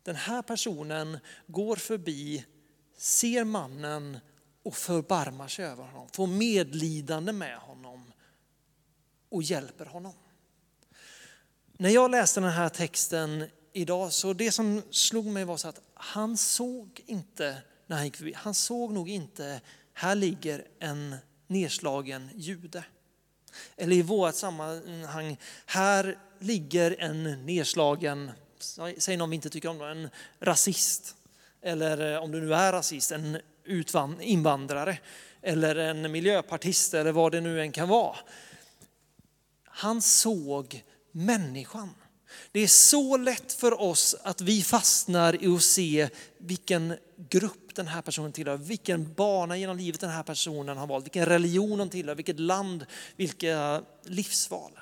Den 0.03 0.16
här 0.16 0.42
personen 0.42 1.18
går 1.46 1.77
förbi, 1.77 2.46
ser 2.96 3.44
mannen 3.44 4.18
och 4.62 4.77
förbarmar 4.77 5.49
sig 5.49 5.64
över 5.64 5.85
honom, 5.85 6.09
får 6.12 6.27
medlidande 6.27 7.33
med 7.33 7.59
honom 7.59 8.12
och 9.29 9.42
hjälper 9.42 9.87
honom. 9.87 10.12
När 11.73 11.90
jag 11.90 12.11
läste 12.11 12.40
den 12.40 12.51
här 12.51 12.68
texten 12.68 13.44
idag 13.73 14.12
så 14.12 14.33
det 14.33 14.53
som 14.53 14.83
slog 14.90 15.27
mig 15.27 15.44
var 15.44 15.57
så 15.57 15.68
att 15.68 15.81
han 15.94 16.37
såg 16.37 17.01
inte 17.07 17.62
när 17.87 17.96
han 17.96 18.05
gick 18.05 18.16
förbi, 18.16 18.33
han 18.33 18.55
såg 18.55 18.92
nog 18.92 19.09
inte, 19.09 19.61
här 19.92 20.14
ligger 20.14 20.66
en 20.79 21.16
nedslagen 21.51 22.31
jude. 22.35 22.85
Eller 23.77 23.97
i 23.97 24.03
vårt 24.03 24.35
sammanhang, 24.35 25.37
här 25.67 26.19
ligger 26.39 26.97
en 26.99 27.47
nedslagen, 27.47 28.31
säg 28.99 29.17
någon 29.17 29.31
vi 29.31 29.37
inte 29.37 29.51
tycker 29.51 29.69
om 29.69 29.79
då, 29.79 29.85
en 29.85 30.09
rasist. 30.41 31.17
Eller 31.63 32.13
eh, 32.15 32.23
om 32.23 32.31
du 32.31 32.41
nu 32.41 32.55
är 32.55 32.73
rasist, 32.73 33.13
en 33.13 33.39
invandrare. 34.21 34.99
Eller 35.43 35.77
en 35.77 36.13
miljöpartist 36.13 36.95
eller 36.95 37.13
vad 37.13 37.33
det 37.33 37.41
nu 37.41 37.61
än 37.61 37.73
kan 37.73 37.89
vara. 37.89 38.17
Han 39.65 40.03
såg 40.03 40.85
människan. 41.13 41.95
Det 42.53 42.61
är 42.61 42.66
så 42.66 43.16
lätt 43.16 43.53
för 43.53 43.81
oss 43.81 44.16
att 44.23 44.40
vi 44.40 44.62
fastnar 44.62 45.45
i 45.45 45.49
att 45.49 45.62
se 45.62 46.09
vilken 46.38 46.95
grupp 47.16 47.75
den 47.75 47.87
här 47.88 48.03
personen 48.03 48.33
tillhör, 48.33 48.57
vilken 48.57 49.14
bana 49.14 49.57
genom 49.57 49.77
livet 49.77 50.01
den 50.01 50.11
här 50.11 50.23
personen 50.23 50.77
har 50.77 50.87
valt, 50.87 51.05
vilken 51.05 51.27
religion 51.27 51.81
hon 51.81 51.90
tillhör, 51.90 52.14
vilket 52.14 52.40
land, 52.40 52.87
vilka 53.16 53.83
livsval. 54.05 54.81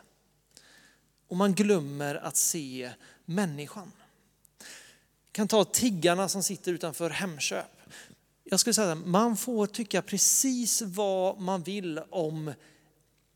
Och 1.28 1.36
man 1.36 1.54
glömmer 1.54 2.14
att 2.14 2.36
se 2.36 2.90
människan. 3.24 3.92
Vi 5.26 5.32
kan 5.32 5.48
ta 5.48 5.64
tiggarna 5.64 6.28
som 6.28 6.42
sitter 6.42 6.72
utanför 6.72 7.10
Hemköp. 7.10 7.80
Jag 8.44 8.60
skulle 8.60 8.74
säga 8.74 8.92
att 8.92 9.06
man 9.06 9.36
får 9.36 9.66
tycka 9.66 10.02
precis 10.02 10.82
vad 10.82 11.40
man 11.40 11.62
vill 11.62 12.00
om 12.10 12.52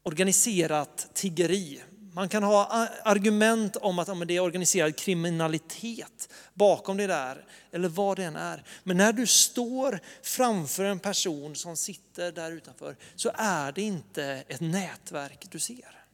organiserat 0.02 1.08
tiggeri 1.14 1.82
man 2.14 2.28
kan 2.28 2.42
ha 2.42 2.88
argument 3.04 3.76
om 3.76 3.98
att 3.98 4.28
det 4.28 4.36
är 4.36 4.40
organiserad 4.40 4.96
kriminalitet 4.96 6.28
bakom 6.54 6.96
det 6.96 7.06
där, 7.06 7.44
eller 7.70 7.88
vad 7.88 8.16
det 8.16 8.24
än 8.24 8.36
är. 8.36 8.64
Men 8.82 8.96
när 8.96 9.12
du 9.12 9.26
står 9.26 10.00
framför 10.22 10.84
en 10.84 10.98
person 10.98 11.56
som 11.56 11.76
sitter 11.76 12.32
där 12.32 12.52
utanför 12.52 12.96
så 13.14 13.30
är 13.34 13.72
det 13.72 13.82
inte 13.82 14.44
ett 14.48 14.60
nätverk 14.60 15.46
du 15.50 15.58
ser. 15.58 16.04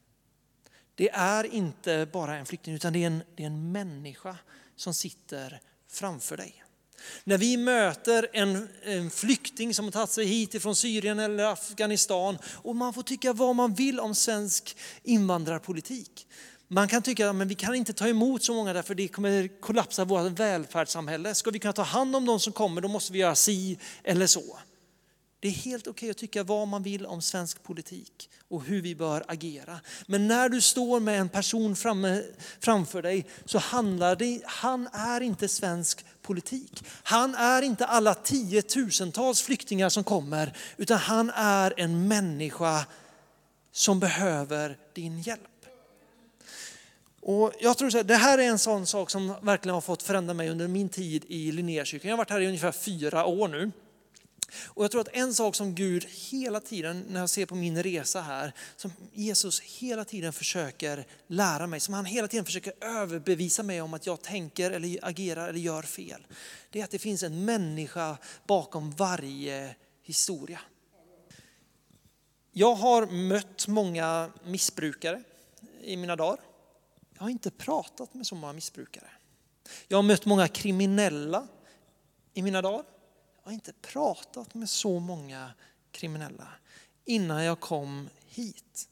Det 0.95 1.09
är 1.09 1.43
inte 1.43 2.07
bara 2.13 2.37
en 2.37 2.45
flykting 2.45 2.73
utan 2.73 2.93
det 2.93 3.03
är 3.03 3.07
en, 3.07 3.23
det 3.35 3.43
är 3.43 3.47
en 3.47 3.71
människa 3.71 4.37
som 4.75 4.93
sitter 4.93 5.61
framför 5.87 6.37
dig. 6.37 6.63
När 7.23 7.37
vi 7.37 7.57
möter 7.57 8.27
en, 8.33 8.67
en 8.83 9.09
flykting 9.09 9.73
som 9.73 9.85
har 9.85 9.91
tagit 9.91 10.09
sig 10.09 10.25
hit 10.25 10.55
ifrån 10.55 10.75
Syrien 10.75 11.19
eller 11.19 11.45
Afghanistan 11.45 12.37
och 12.45 12.75
man 12.75 12.93
får 12.93 13.03
tycka 13.03 13.33
vad 13.33 13.55
man 13.55 13.73
vill 13.73 13.99
om 13.99 14.15
svensk 14.15 14.77
invandrarpolitik. 15.03 16.27
Man 16.67 16.87
kan 16.87 17.01
tycka 17.01 17.29
att 17.29 17.35
vi 17.35 17.55
kan 17.55 17.75
inte 17.75 17.93
ta 17.93 18.07
emot 18.07 18.43
så 18.43 18.53
många 18.53 18.73
därför 18.73 18.95
det 18.95 19.07
kommer 19.07 19.61
kollapsa 19.61 20.05
vårt 20.05 20.39
välfärdssamhälle. 20.39 21.35
Ska 21.35 21.51
vi 21.51 21.59
kunna 21.59 21.73
ta 21.73 21.81
hand 21.81 22.15
om 22.15 22.25
de 22.25 22.39
som 22.39 22.53
kommer 22.53 22.81
då 22.81 22.87
måste 22.87 23.13
vi 23.13 23.19
göra 23.19 23.35
si 23.35 23.77
eller 24.03 24.27
så. 24.27 24.59
Det 25.41 25.47
är 25.47 25.51
helt 25.51 25.87
okej 25.87 25.91
okay 25.91 26.09
att 26.09 26.17
tycka 26.17 26.43
vad 26.43 26.67
man 26.67 26.83
vill 26.83 27.05
om 27.05 27.21
svensk 27.21 27.63
politik 27.63 28.29
och 28.49 28.63
hur 28.63 28.81
vi 28.81 28.95
bör 28.95 29.23
agera. 29.27 29.79
Men 30.05 30.27
när 30.27 30.49
du 30.49 30.61
står 30.61 30.99
med 30.99 31.19
en 31.19 31.29
person 31.29 31.75
framme, 31.75 32.23
framför 32.59 33.01
dig 33.01 33.25
så 33.45 33.57
handlar 33.57 34.15
det, 34.15 34.41
han 34.45 34.87
är 34.87 35.21
inte 35.21 35.47
svensk 35.47 36.05
politik. 36.29 36.83
Han 37.03 37.35
är 37.35 37.61
inte 37.61 37.85
alla 37.85 38.13
tiotusentals 38.13 39.41
flyktingar 39.41 39.89
som 39.89 40.03
kommer 40.03 40.53
utan 40.77 40.97
han 40.97 41.29
är 41.35 41.73
en 41.77 42.07
människa 42.07 42.85
som 43.71 43.99
behöver 43.99 44.77
din 44.93 45.21
hjälp. 45.21 45.41
Och 47.21 47.53
jag 47.59 47.77
tror 47.77 47.95
att 47.95 48.07
det 48.07 48.15
här 48.15 48.37
är 48.37 48.47
en 48.47 48.59
sån 48.59 48.85
sak 48.85 49.09
som 49.09 49.35
verkligen 49.41 49.73
har 49.73 49.81
fått 49.81 50.03
förändra 50.03 50.33
mig 50.33 50.49
under 50.49 50.67
min 50.67 50.89
tid 50.89 51.25
i 51.27 51.51
Linnékyrkan. 51.51 52.09
Jag 52.09 52.13
har 52.13 52.17
varit 52.17 52.29
här 52.29 52.41
i 52.41 52.47
ungefär 52.47 52.71
fyra 52.71 53.25
år 53.25 53.47
nu. 53.47 53.71
Och 54.55 54.83
jag 54.83 54.91
tror 54.91 55.01
att 55.01 55.07
en 55.13 55.33
sak 55.33 55.55
som 55.55 55.75
Gud 55.75 56.05
hela 56.05 56.59
tiden, 56.59 57.05
när 57.09 57.19
jag 57.19 57.29
ser 57.29 57.45
på 57.45 57.55
min 57.55 57.83
resa 57.83 58.21
här, 58.21 58.53
som 58.75 58.91
Jesus 59.13 59.61
hela 59.61 60.05
tiden 60.05 60.33
försöker 60.33 61.05
lära 61.27 61.67
mig, 61.67 61.79
som 61.79 61.93
han 61.93 62.05
hela 62.05 62.27
tiden 62.27 62.45
försöker 62.45 62.73
överbevisa 62.81 63.63
mig 63.63 63.81
om 63.81 63.93
att 63.93 64.05
jag 64.05 64.21
tänker 64.21 64.71
eller 64.71 64.99
agerar 65.01 65.47
eller 65.47 65.59
gör 65.59 65.83
fel. 65.83 66.27
Det 66.69 66.79
är 66.79 66.83
att 66.83 66.91
det 66.91 66.99
finns 66.99 67.23
en 67.23 67.45
människa 67.45 68.17
bakom 68.47 68.91
varje 68.91 69.75
historia. 70.03 70.59
Jag 72.51 72.75
har 72.75 73.05
mött 73.05 73.67
många 73.67 74.31
missbrukare 74.43 75.23
i 75.81 75.97
mina 75.97 76.15
dagar. 76.15 76.39
Jag 77.13 77.21
har 77.21 77.29
inte 77.29 77.51
pratat 77.51 78.13
med 78.13 78.27
så 78.27 78.35
många 78.35 78.53
missbrukare. 78.53 79.09
Jag 79.87 79.97
har 79.97 80.03
mött 80.03 80.25
många 80.25 80.47
kriminella 80.47 81.47
i 82.33 82.41
mina 82.41 82.61
dagar 82.61 82.83
har 83.49 83.53
inte 83.53 83.73
pratat 83.73 84.53
med 84.53 84.69
så 84.69 84.99
många 84.99 85.51
kriminella 85.91 86.47
innan 87.05 87.43
jag 87.43 87.59
kom 87.59 88.09
hit. 88.25 88.87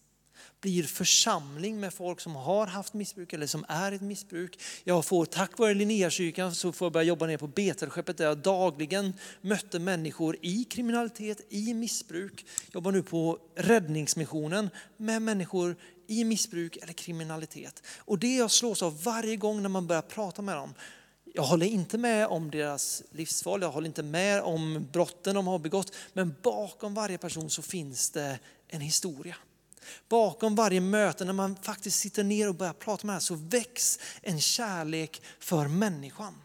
Blir 0.61 0.83
församling 0.83 1.79
med 1.79 1.93
folk 1.93 2.19
som 2.19 2.35
har 2.35 2.67
haft 2.67 2.93
missbruk 2.93 3.33
eller 3.33 3.47
som 3.47 3.65
är 3.67 3.91
i 3.91 3.95
ett 3.95 4.01
missbruk. 4.01 4.61
Jag 4.83 5.05
får 5.05 5.25
tack 5.25 5.59
vare 5.59 5.73
Linnéakyrkan 5.73 6.55
så 6.55 6.71
får 6.71 6.85
jag 6.85 6.93
börja 6.93 7.03
jobba 7.03 7.25
ner 7.25 7.37
på 7.37 7.47
Betelskeppet 7.47 8.17
där 8.17 8.25
jag 8.25 8.37
dagligen 8.37 9.13
mötte 9.41 9.79
människor 9.79 10.37
i 10.41 10.63
kriminalitet, 10.63 11.41
i 11.49 11.73
missbruk. 11.73 12.45
Jobbar 12.71 12.91
nu 12.91 13.03
på 13.03 13.39
Räddningsmissionen 13.55 14.69
med 14.97 15.21
människor 15.21 15.75
i 16.07 16.23
missbruk 16.23 16.77
eller 16.77 16.93
kriminalitet. 16.93 17.83
Och 17.99 18.19
det 18.19 18.35
jag 18.35 18.51
slås 18.51 18.83
av 18.83 19.03
varje 19.03 19.35
gång 19.35 19.61
när 19.61 19.69
man 19.69 19.87
börjar 19.87 20.01
prata 20.01 20.41
med 20.41 20.55
dem, 20.55 20.73
jag 21.37 21.43
håller 21.43 21.65
inte 21.65 21.97
med 21.97 22.27
om 22.27 22.51
deras 22.51 23.03
livsval, 23.11 23.61
jag 23.61 23.71
håller 23.71 23.87
inte 23.87 24.03
med 24.03 24.41
om 24.41 24.87
brotten 24.91 25.35
de 25.35 25.47
har 25.47 25.59
begått, 25.59 25.95
men 26.13 26.35
bakom 26.43 26.93
varje 26.93 27.17
person 27.17 27.49
så 27.49 27.61
finns 27.61 28.09
det 28.09 28.39
en 28.67 28.81
historia. 28.81 29.35
Bakom 30.09 30.55
varje 30.55 30.81
möte 30.81 31.25
när 31.25 31.33
man 31.33 31.55
faktiskt 31.55 31.99
sitter 31.99 32.23
ner 32.23 32.49
och 32.49 32.55
börjar 32.55 32.73
prata 32.73 33.07
med 33.07 33.15
det 33.15 33.19
så 33.19 33.35
väcks 33.35 33.99
en 34.21 34.41
kärlek 34.41 35.21
för 35.39 35.67
människan. 35.67 36.41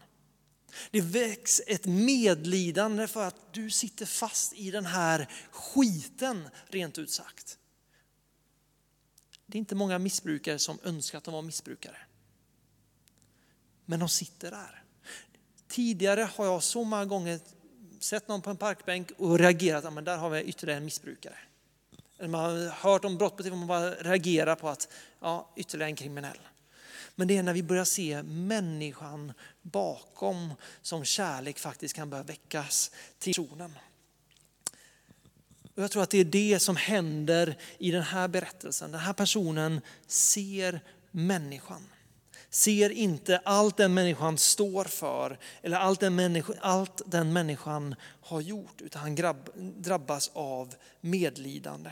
Det 0.91 1.01
väcks 1.01 1.61
ett 1.67 1.85
medlidande 1.85 3.07
för 3.07 3.27
att 3.27 3.53
du 3.53 3.69
sitter 3.69 4.05
fast 4.05 4.53
i 4.53 4.71
den 4.71 4.85
här 4.85 5.29
skiten, 5.51 6.49
rent 6.67 6.97
ut 6.97 7.11
sagt. 7.11 7.57
Det 9.45 9.57
är 9.57 9.59
inte 9.59 9.75
många 9.75 9.99
missbrukare 9.99 10.59
som 10.59 10.79
önskar 10.83 11.17
att 11.17 11.23
de 11.23 11.33
var 11.33 11.41
missbrukare. 11.41 11.97
Men 13.85 13.99
de 13.99 14.09
sitter 14.09 14.51
där. 14.51 14.82
Tidigare 15.73 16.29
har 16.35 16.45
jag 16.45 16.63
så 16.63 16.83
många 16.83 17.05
gånger 17.05 17.39
sett 17.99 18.27
någon 18.27 18.41
på 18.41 18.49
en 18.49 18.57
parkbänk 18.57 19.11
och 19.17 19.39
reagerat, 19.39 19.85
att 19.85 20.05
där 20.05 20.17
har 20.17 20.29
vi 20.29 20.41
ytterligare 20.41 20.77
en 20.77 20.85
missbrukare. 20.85 21.37
Eller 22.19 22.29
man 22.29 22.41
har 22.41 22.69
hört 22.69 23.05
om 23.05 23.17
brott 23.17 23.37
på 23.37 23.43
TV 23.43 23.53
och 23.53 23.57
man 23.57 23.67
bara 23.67 23.91
reagerar 23.91 24.55
på 24.55 24.69
att 24.69 24.87
ja, 25.19 25.53
ytterligare 25.55 25.89
en 25.89 25.95
kriminell. 25.95 26.39
Men 27.15 27.27
det 27.27 27.37
är 27.37 27.43
när 27.43 27.53
vi 27.53 27.63
börjar 27.63 27.85
se 27.85 28.23
människan 28.23 29.33
bakom 29.61 30.53
som 30.81 31.05
kärlek 31.05 31.59
faktiskt 31.59 31.95
kan 31.95 32.09
börja 32.09 32.23
väckas 32.23 32.91
till 33.19 33.33
personen. 33.33 33.77
Och 35.75 35.83
jag 35.83 35.91
tror 35.91 36.03
att 36.03 36.09
det 36.09 36.17
är 36.19 36.25
det 36.25 36.59
som 36.59 36.75
händer 36.75 37.57
i 37.77 37.91
den 37.91 38.03
här 38.03 38.27
berättelsen. 38.27 38.91
Den 38.91 39.01
här 39.01 39.13
personen 39.13 39.81
ser 40.07 40.81
människan 41.11 41.87
ser 42.53 42.89
inte 42.89 43.37
allt 43.37 43.77
den 43.77 43.93
människan 43.93 44.37
står 44.37 44.85
för 44.85 45.39
eller 45.61 45.77
allt 45.77 45.99
den, 45.99 46.15
människa, 46.15 46.53
allt 46.61 47.01
den 47.05 47.33
människan 47.33 47.95
har 48.21 48.41
gjort 48.41 48.81
utan 48.81 49.01
han 49.01 49.15
grabb, 49.15 49.49
drabbas 49.55 50.31
av 50.33 50.75
medlidande. 51.01 51.91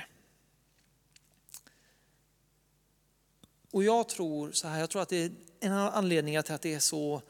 Och 3.71 3.84
jag 3.84 4.10
tror 4.10 4.52
så 4.52 4.67
här, 4.67 4.80
jag 4.80 4.89
tror 4.89 5.02
att 5.02 5.10
det 5.10 5.24
är 5.24 5.32
en 5.60 5.74
av 5.74 5.93
anledningarna 5.93 6.43
till 6.43 6.56
att 6.56 6.62
det 6.62 6.74
är 6.74 6.80
så 6.80 7.21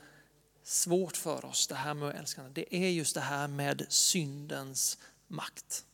svårt 0.64 1.18
för 1.18 1.46
oss 1.46 1.68
det 1.68 1.76
här 1.76 1.94
med 1.94 2.10
att 2.10 2.16
älska, 2.16 2.44
Det 2.54 2.76
är 2.76 2.90
just 2.90 3.16
det 3.16 3.22
här 3.22 3.48
med 3.48 3.86
syndens 3.90 4.98
makt. 5.28 5.86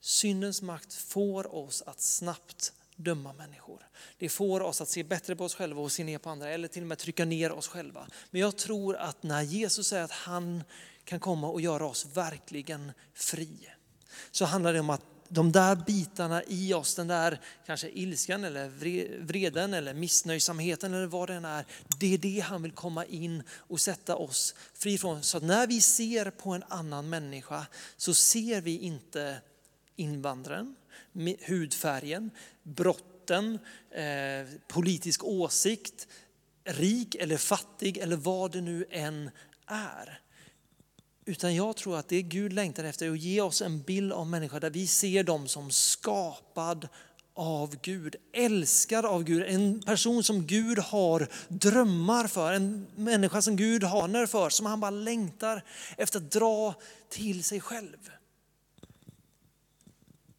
Syndens 0.00 0.62
makt 0.62 0.94
får 0.94 1.54
oss 1.54 1.82
att 1.82 2.00
snabbt 2.00 2.72
döma 3.04 3.32
människor. 3.32 3.86
Det 4.18 4.28
får 4.28 4.60
oss 4.60 4.80
att 4.80 4.88
se 4.88 5.04
bättre 5.04 5.36
på 5.36 5.44
oss 5.44 5.54
själva 5.54 5.82
och 5.82 5.92
se 5.92 6.04
ner 6.04 6.18
på 6.18 6.30
andra 6.30 6.48
eller 6.48 6.68
till 6.68 6.82
och 6.82 6.88
med 6.88 6.98
trycka 6.98 7.24
ner 7.24 7.52
oss 7.52 7.68
själva. 7.68 8.06
Men 8.30 8.40
jag 8.40 8.56
tror 8.56 8.96
att 8.96 9.22
när 9.22 9.42
Jesus 9.42 9.86
säger 9.86 10.04
att 10.04 10.10
han 10.10 10.64
kan 11.04 11.20
komma 11.20 11.48
och 11.48 11.60
göra 11.60 11.86
oss 11.86 12.06
verkligen 12.14 12.92
fri 13.14 13.68
så 14.30 14.44
handlar 14.44 14.72
det 14.72 14.80
om 14.80 14.90
att 14.90 15.02
de 15.28 15.52
där 15.52 15.76
bitarna 15.76 16.42
i 16.44 16.74
oss, 16.74 16.94
den 16.94 17.06
där 17.06 17.40
kanske 17.66 17.88
ilskan 17.88 18.44
eller 18.44 18.68
vreden 19.24 19.74
eller 19.74 19.94
missnöjsamheten 19.94 20.94
eller 20.94 21.06
vad 21.06 21.28
det 21.28 21.34
än 21.34 21.44
är. 21.44 21.66
Det 22.00 22.14
är 22.14 22.18
det 22.18 22.40
han 22.40 22.62
vill 22.62 22.72
komma 22.72 23.04
in 23.04 23.42
och 23.50 23.80
sätta 23.80 24.16
oss 24.16 24.54
fri 24.74 24.98
från. 24.98 25.22
Så 25.22 25.36
att 25.36 25.42
när 25.42 25.66
vi 25.66 25.80
ser 25.80 26.30
på 26.30 26.50
en 26.50 26.64
annan 26.68 27.08
människa 27.08 27.66
så 27.96 28.14
ser 28.14 28.60
vi 28.60 28.78
inte 28.78 29.40
invandraren, 29.96 30.76
hudfärgen, 31.40 32.30
brotten, 32.62 33.58
eh, 33.90 34.54
politisk 34.68 35.24
åsikt, 35.24 36.06
rik 36.64 37.14
eller 37.14 37.36
fattig 37.36 37.98
eller 37.98 38.16
vad 38.16 38.52
det 38.52 38.60
nu 38.60 38.86
än 38.90 39.30
är. 39.66 40.20
Utan 41.24 41.54
jag 41.54 41.76
tror 41.76 41.98
att 41.98 42.08
det 42.08 42.22
Gud 42.22 42.52
längtar 42.52 42.84
efter 42.84 43.06
är 43.06 43.10
att 43.10 43.18
ge 43.18 43.40
oss 43.40 43.62
en 43.62 43.82
bild 43.82 44.12
av 44.12 44.26
människor 44.26 44.60
där 44.60 44.70
vi 44.70 44.86
ser 44.86 45.24
dem 45.24 45.48
som 45.48 45.70
skapad 45.70 46.88
av 47.34 47.76
Gud, 47.82 48.16
älskad 48.32 49.04
av 49.04 49.24
Gud, 49.24 49.42
en 49.42 49.82
person 49.82 50.24
som 50.24 50.46
Gud 50.46 50.78
har 50.78 51.28
drömmar 51.48 52.26
för, 52.26 52.52
en 52.52 52.86
människa 52.96 53.42
som 53.42 53.56
Gud 53.56 53.84
har 53.84 54.26
för, 54.26 54.50
som 54.50 54.66
han 54.66 54.80
bara 54.80 54.90
längtar 54.90 55.64
efter 55.96 56.18
att 56.18 56.30
dra 56.30 56.74
till 57.08 57.44
sig 57.44 57.60
själv. 57.60 58.10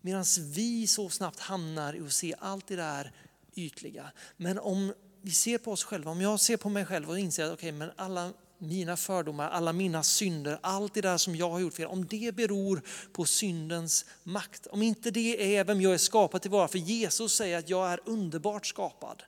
Medan 0.06 0.26
vi 0.54 0.88
så 0.88 1.10
snabbt 1.10 1.40
hamnar 1.40 1.96
i 1.96 2.02
att 2.02 2.14
se 2.14 2.36
allt 2.40 2.68
det 2.68 2.76
där 2.76 3.12
ytliga. 3.56 4.12
Men 4.38 4.60
om 4.60 4.94
vi 5.22 5.32
ser 5.32 5.58
på 5.58 5.72
oss 5.72 5.84
själva, 5.84 6.12
om 6.12 6.22
jag 6.22 6.40
ser 6.40 6.58
på 6.58 6.70
mig 6.70 6.86
själv 6.86 7.10
och 7.10 7.20
inser 7.20 7.46
att 7.46 7.52
okay, 7.52 7.72
men 7.72 7.92
alla 7.96 8.34
mina 8.58 8.98
fördomar, 8.98 9.50
alla 9.50 9.74
mina 9.74 10.04
synder, 10.04 10.60
allt 10.62 10.94
det 10.94 11.02
där 11.02 11.18
som 11.18 11.36
jag 11.36 11.50
har 11.50 11.60
gjort 11.60 11.74
fel, 11.74 11.88
om 11.88 12.06
det 12.06 12.36
beror 12.36 12.82
på 13.12 13.26
syndens 13.26 14.06
makt, 14.24 14.68
om 14.68 14.82
inte 14.82 15.12
det 15.12 15.58
är 15.58 15.64
vem 15.64 15.82
jag 15.82 15.94
är 15.94 15.98
skapad 15.98 16.42
till 16.42 16.52
vara, 16.52 16.68
för 16.68 16.80
Jesus 16.80 17.36
säger 17.36 17.58
att 17.58 17.70
jag 17.70 17.92
är 17.92 18.00
underbart 18.06 18.66
skapad. 18.66 19.24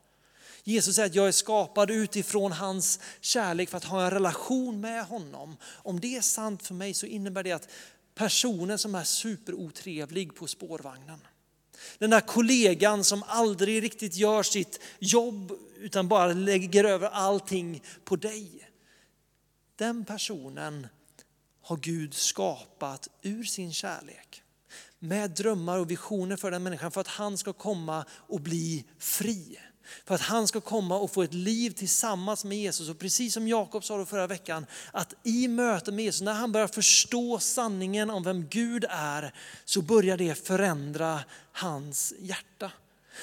Jesus 0.64 0.96
säger 0.96 1.10
att 1.10 1.16
jag 1.16 1.28
är 1.28 1.32
skapad 1.32 1.92
utifrån 1.92 2.52
hans 2.52 3.00
kärlek 3.22 3.70
för 3.70 3.78
att 3.78 3.84
ha 3.84 4.06
en 4.06 4.12
relation 4.12 4.82
med 4.82 5.06
honom. 5.06 5.58
Om 5.64 6.00
det 6.00 6.16
är 6.16 6.22
sant 6.22 6.68
för 6.68 6.74
mig 6.74 6.94
så 6.94 7.06
innebär 7.06 7.44
det 7.44 7.52
att 7.52 7.70
personen 8.16 8.78
som 8.78 8.96
är 8.96 9.04
superotrevlig 9.04 10.36
på 10.36 10.48
spårvagnen. 10.48 11.20
Den 11.98 12.10
där 12.10 12.22
kollegan 12.22 13.04
som 13.04 13.24
aldrig 13.28 13.84
riktigt 13.84 14.16
gör 14.16 14.44
sitt 14.44 14.80
jobb 15.00 15.52
utan 15.78 16.08
bara 16.08 16.34
lägger 16.34 16.84
över 16.84 17.10
allting 17.10 17.84
på 18.04 18.16
dig. 18.16 18.70
Den 19.76 20.06
personen 20.06 20.88
har 21.62 21.78
Gud 21.78 22.14
skapat 22.14 23.08
ur 23.22 23.44
sin 23.44 23.74
kärlek. 23.74 24.44
Med 25.00 25.32
drömmar 25.32 25.80
och 25.80 25.92
visioner 25.92 26.36
för 26.36 26.52
den 26.52 26.64
människan 26.64 26.92
för 26.92 27.02
att 27.02 27.08
han 27.08 27.38
ska 27.38 27.54
komma 27.54 28.06
och 28.12 28.42
bli 28.42 28.86
fri. 29.00 29.60
För 30.06 30.16
att 30.16 30.22
han 30.22 30.48
ska 30.48 30.62
komma 30.62 30.98
och 30.98 31.12
få 31.12 31.24
ett 31.24 31.34
liv 31.34 31.70
tillsammans 31.70 32.46
med 32.46 32.58
Jesus. 32.58 32.90
Och 32.90 33.00
precis 33.00 33.34
som 33.34 33.48
Jakob 33.48 33.84
sa 33.84 33.98
då 33.98 34.06
förra 34.06 34.28
veckan, 34.28 34.66
att 34.92 35.14
i 35.24 35.48
mötet 35.48 35.94
med 35.94 36.06
Jesus, 36.06 36.22
när 36.22 36.34
han 36.34 36.52
börjar 36.52 36.68
förstå 36.68 37.40
sanningen 37.40 38.10
om 38.10 38.24
vem 38.24 38.48
Gud 38.48 38.86
är, 38.90 39.34
så 39.66 39.82
börjar 39.82 40.18
det 40.18 40.36
förändra 40.48 41.20
hans 41.52 42.14
hjärta. 42.20 42.72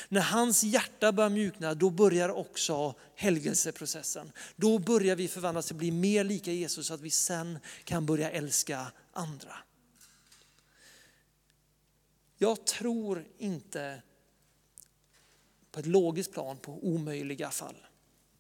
När 0.09 0.21
hans 0.21 0.65
hjärta 0.65 1.13
börjar 1.13 1.31
mjukna, 1.31 1.75
då 1.75 1.91
börjar 1.91 2.29
också 2.29 2.95
helgelseprocessen. 3.15 4.33
Då 4.57 4.79
börjar 4.79 5.17
vi 5.17 5.29
förvandlas 5.29 5.67
till 5.67 5.75
att 5.75 5.79
bli 5.79 5.91
mer 5.91 6.25
lika 6.25 6.53
Jesus 6.53 6.87
så 6.87 6.95
att 6.95 7.01
vi 7.01 7.11
sen 7.11 7.59
kan 7.85 8.07
börja 8.07 8.31
älska 8.31 8.87
andra. 9.13 9.57
Jag 12.39 12.67
tror 12.67 13.25
inte 13.39 14.03
på 15.73 15.81
ett 15.81 15.87
logiskt 15.87 16.33
plan 16.33 16.57
på 16.57 16.73
omöjliga 16.73 17.51
fall. 17.51 17.77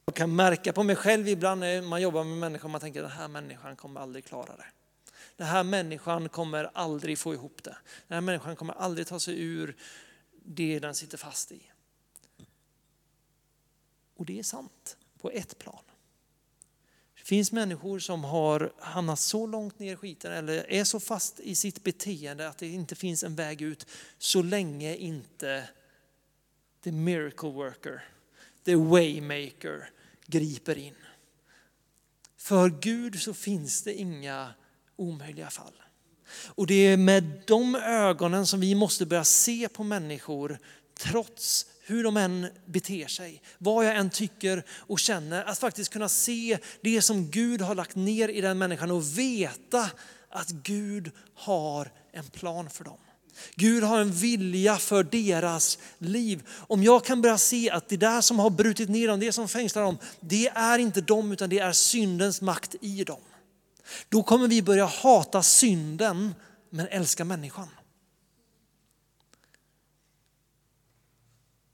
Jag 0.05 0.15
kan 0.15 0.37
märka 0.37 0.73
på 0.73 0.83
mig 0.83 0.97
själv 0.97 1.29
ibland 1.29 1.61
när 1.61 1.83
man 1.83 2.03
jobbar 2.03 2.25
med 2.25 2.39
människor, 2.39 2.69
man 2.69 2.81
tänker 2.81 3.03
den 3.03 3.11
här 3.11 3.29
människan 3.29 3.77
kommer 3.77 4.01
aldrig 4.01 4.25
klara 4.25 4.57
det. 4.57 4.67
Den 5.37 5.47
här 5.47 5.65
människan 5.65 6.29
kommer 6.29 6.71
aldrig 6.75 7.19
få 7.19 7.35
ihop 7.35 7.63
det. 7.63 7.77
Den 8.09 8.15
här 8.15 8.21
människan 8.21 8.57
kommer 8.57 8.75
aldrig 8.75 9.07
ta 9.07 9.21
sig 9.21 9.43
ur 9.43 9.77
det 10.45 10.79
den 10.79 10.95
sitter 10.95 11.19
fast 11.19 11.53
i. 11.53 11.63
Och 14.17 14.27
det 14.27 14.39
är 14.39 14.43
sant 14.43 14.97
på 15.19 15.31
ett 15.31 15.59
plan. 15.59 15.85
Det 17.15 17.25
finns 17.25 17.53
människor 17.53 17.99
som 17.99 18.25
har 18.25 18.73
hamnat 18.79 19.19
så 19.19 19.47
långt 19.47 19.79
ner 19.79 19.93
i 19.93 19.97
skiten 19.97 20.33
eller 20.33 20.71
är 20.71 20.85
så 20.85 21.01
fast 21.01 21.41
i 21.41 21.55
sitt 21.55 21.85
beteende 21.85 22.49
att 22.49 22.59
det 22.59 22.69
inte 22.69 22.95
finns 22.95 23.23
en 23.23 23.35
väg 23.35 23.63
ut 23.63 23.87
så 24.19 24.43
länge 24.43 24.97
inte 24.97 25.69
the 26.85 26.93
miracle 26.93 27.51
worker, 27.51 28.03
the 28.65 28.75
waymaker 28.75 29.91
griper 30.27 30.79
in. 30.79 30.95
För 32.37 32.69
Gud 32.69 33.21
så 33.21 33.35
finns 33.35 33.83
det 33.83 33.95
inga 33.95 34.55
omöjliga 34.97 35.51
fall. 35.51 35.83
Och 36.47 36.67
det 36.67 36.75
är 36.75 36.97
med 36.97 37.43
de 37.47 37.75
ögonen 37.75 38.47
som 38.47 38.61
vi 38.61 38.75
måste 38.75 39.07
börja 39.07 39.25
se 39.25 39.69
på 39.69 39.85
människor 39.85 40.59
trots 40.99 41.67
hur 41.85 42.05
de 42.05 42.17
än 42.17 42.47
beter 42.67 43.07
sig, 43.07 43.43
vad 43.59 43.87
jag 43.87 43.97
än 43.97 44.11
tycker 44.11 44.65
och 44.71 44.99
känner, 44.99 45.45
att 45.45 45.59
faktiskt 45.59 45.93
kunna 45.93 46.09
se 46.09 46.59
det 46.81 47.03
som 47.03 47.31
Gud 47.31 47.61
har 47.61 47.75
lagt 47.75 47.97
ner 47.97 48.29
i 48.29 48.41
den 48.41 48.59
människan 48.59 48.91
och 48.91 49.19
veta 49.19 49.91
att 50.29 50.49
Gud 50.49 51.11
har 51.35 51.93
en 52.13 52.25
plan 52.25 52.71
för 52.71 52.85
dem. 52.85 52.99
Gud 53.55 53.83
har 53.83 54.01
en 54.01 54.13
vilja 54.13 54.77
för 54.77 55.03
deras 55.03 55.79
liv. 55.99 56.43
Om 56.51 56.83
jag 56.83 57.05
kan 57.05 57.23
börja 57.23 57.39
se 57.39 57.71
att 57.71 57.89
det 57.89 57.97
där 57.97 58.21
som 58.21 58.39
har 58.39 58.51
brutit 58.51 58.89
ner 58.89 59.09
dem, 59.09 59.21
det 59.21 59.33
som 59.33 59.49
fängslar 59.49 59.83
dem, 59.83 59.99
det 60.21 60.49
är 60.49 60.79
inte 60.79 61.01
dem 61.01 61.33
utan 61.33 61.51
det 61.51 61.59
är 61.59 61.73
syndens 61.73 62.41
makt 62.41 62.75
i 62.81 63.05
dem. 63.05 63.21
Då 64.09 64.23
kommer 64.23 64.49
vi 64.49 64.63
börja 64.63 64.87
hata 64.87 65.43
synden 65.43 66.35
men 66.71 66.89
älska 66.89 67.25
människan. 67.25 67.69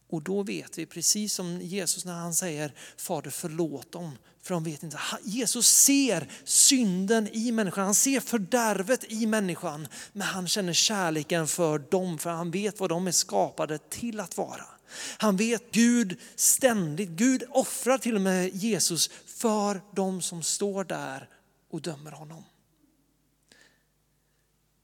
Och 0.08 0.22
då 0.22 0.42
vet 0.42 0.78
vi, 0.78 0.86
precis 0.86 1.34
som 1.34 1.60
Jesus 1.60 2.04
när 2.04 2.12
han 2.12 2.34
säger 2.34 2.72
Fader 2.96 3.30
förlåt 3.30 3.92
dem, 3.92 4.18
för 4.42 4.54
de 4.54 4.64
vet 4.64 4.82
inte. 4.82 4.98
Jesus 5.22 5.68
ser 5.68 6.30
synden 6.44 7.28
i 7.32 7.52
människan, 7.52 7.84
han 7.84 7.94
ser 7.94 8.20
fördärvet 8.20 9.12
i 9.12 9.26
människan, 9.26 9.88
men 10.12 10.26
han 10.26 10.48
känner 10.48 10.72
kärleken 10.72 11.46
för 11.46 11.78
dem, 11.78 12.18
för 12.18 12.30
han 12.30 12.50
vet 12.50 12.80
vad 12.80 12.90
de 12.90 13.06
är 13.06 13.12
skapade 13.12 13.78
till 13.78 14.20
att 14.20 14.36
vara. 14.36 14.64
Han 15.18 15.36
vet 15.36 15.70
Gud 15.70 16.20
ständigt, 16.36 17.08
Gud 17.08 17.44
offrar 17.50 17.98
till 17.98 18.14
och 18.14 18.20
med 18.20 18.54
Jesus 18.54 19.10
för 19.26 19.82
de 19.94 20.22
som 20.22 20.42
står 20.42 20.84
där 20.84 21.28
och 21.70 21.82
dömer 21.82 22.10
honom. 22.10 22.44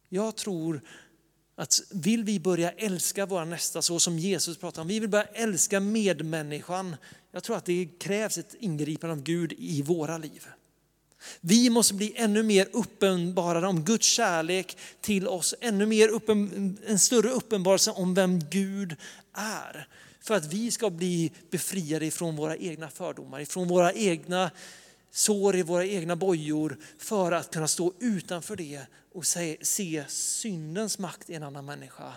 Jag 0.08 0.36
tror 0.36 0.80
att 1.56 1.82
vill 1.90 2.24
vi 2.24 2.40
börja 2.40 2.70
älska 2.70 3.26
våra 3.26 3.44
nästa 3.44 3.82
så 3.82 4.00
som 4.00 4.18
Jesus 4.18 4.58
pratar 4.58 4.82
om, 4.82 4.88
vi 4.88 5.00
vill 5.00 5.08
börja 5.08 5.24
älska 5.24 5.80
medmänniskan. 5.80 6.96
Jag 7.32 7.42
tror 7.42 7.56
att 7.56 7.64
det 7.64 7.88
krävs 7.98 8.38
ett 8.38 8.54
ingripande 8.60 9.12
av 9.12 9.22
Gud 9.22 9.52
i 9.58 9.82
våra 9.82 10.18
liv. 10.18 10.46
Vi 11.40 11.70
måste 11.70 11.94
bli 11.94 12.12
ännu 12.16 12.42
mer 12.42 12.68
uppenbarade 12.72 13.66
om 13.66 13.84
Guds 13.84 14.06
kärlek 14.06 14.76
till 15.00 15.28
oss, 15.28 15.54
ännu 15.60 15.86
mer 15.86 16.08
uppen, 16.08 16.78
en 16.86 16.98
större 16.98 17.30
uppenbarelse 17.30 17.90
om 17.90 18.14
vem 18.14 18.40
Gud 18.50 18.96
är. 19.32 19.88
För 20.20 20.34
att 20.34 20.52
vi 20.52 20.70
ska 20.70 20.90
bli 20.90 21.32
befriade 21.50 22.06
ifrån 22.06 22.36
våra 22.36 22.56
egna 22.56 22.90
fördomar, 22.90 23.40
ifrån 23.40 23.68
våra 23.68 23.92
egna 23.92 24.50
sår 25.14 25.56
i 25.56 25.62
våra 25.62 25.86
egna 25.86 26.16
bojor 26.16 26.78
för 26.98 27.32
att 27.32 27.50
kunna 27.50 27.68
stå 27.68 27.94
utanför 28.00 28.56
det 28.56 28.86
och 29.12 29.26
se, 29.26 29.56
se 29.62 30.04
syndens 30.08 30.98
makt 30.98 31.30
i 31.30 31.34
en 31.34 31.42
annan 31.42 31.64
människa 31.64 32.12